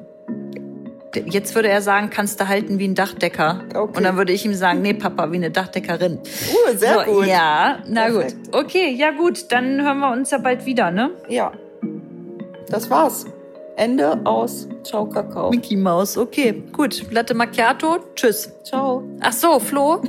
Jetzt 1.26 1.56
würde 1.56 1.70
er 1.70 1.82
sagen, 1.82 2.10
kannst 2.10 2.40
du 2.40 2.48
halten 2.48 2.80
wie 2.80 2.88
ein 2.88 2.96
Dachdecker. 2.96 3.62
Okay. 3.74 3.98
Und 3.98 4.04
dann 4.04 4.18
würde 4.18 4.32
ich 4.32 4.46
ihm 4.46 4.54
sagen, 4.54 4.82
nee, 4.82 4.94
Papa, 4.94 5.32
wie 5.32 5.38
eine 5.38 5.52
Dachdeckerin. 5.52 6.20
Uh, 6.20 6.78
sehr 6.78 7.06
so, 7.06 7.12
gut. 7.12 7.26
Ja, 7.28 7.80
na 7.88 8.06
Perfekt. 8.06 8.36
gut. 8.46 8.56
Okay, 8.56 8.96
ja 8.96 9.12
gut, 9.12 9.52
dann 9.52 9.82
hören 9.82 10.00
wir 10.00 10.12
uns 10.12 10.32
ja 10.32 10.38
bald 10.38 10.66
wieder, 10.66 10.92
ne? 10.92 11.12
Ja. 11.28 11.52
Das 12.70 12.90
war's. 12.90 13.26
Ende 13.78 14.20
aus. 14.24 14.68
Ciao, 14.84 15.06
Kakao. 15.08 15.52
Mickey 15.52 15.76
Maus, 15.76 16.18
okay, 16.18 16.64
gut. 16.74 17.12
Latte 17.12 17.36
Macchiato, 17.36 18.00
tschüss. 18.16 18.52
Ciao. 18.64 19.04
Ach 19.20 19.34
so, 19.34 19.60
Flo, 19.60 20.02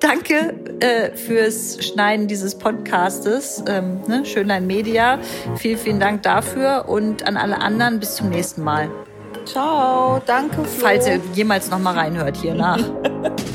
danke 0.00 0.54
äh, 0.80 1.14
fürs 1.14 1.84
Schneiden 1.84 2.26
dieses 2.26 2.54
Podcastes. 2.54 3.62
Ähm, 3.68 4.00
ne? 4.08 4.24
Schönlein 4.24 4.66
Media. 4.66 5.18
Vielen, 5.56 5.78
vielen 5.78 6.00
Dank 6.00 6.22
dafür 6.22 6.86
und 6.88 7.26
an 7.26 7.36
alle 7.36 7.60
anderen 7.60 8.00
bis 8.00 8.16
zum 8.16 8.30
nächsten 8.30 8.64
Mal. 8.64 8.90
Ciao. 9.44 10.22
Danke, 10.26 10.64
Flo. 10.64 10.86
Falls 10.86 11.06
ihr 11.06 11.20
jemals 11.34 11.70
noch 11.70 11.78
mal 11.78 11.94
reinhört 11.94 12.36
hier 12.36 12.54
nach. 12.54 12.78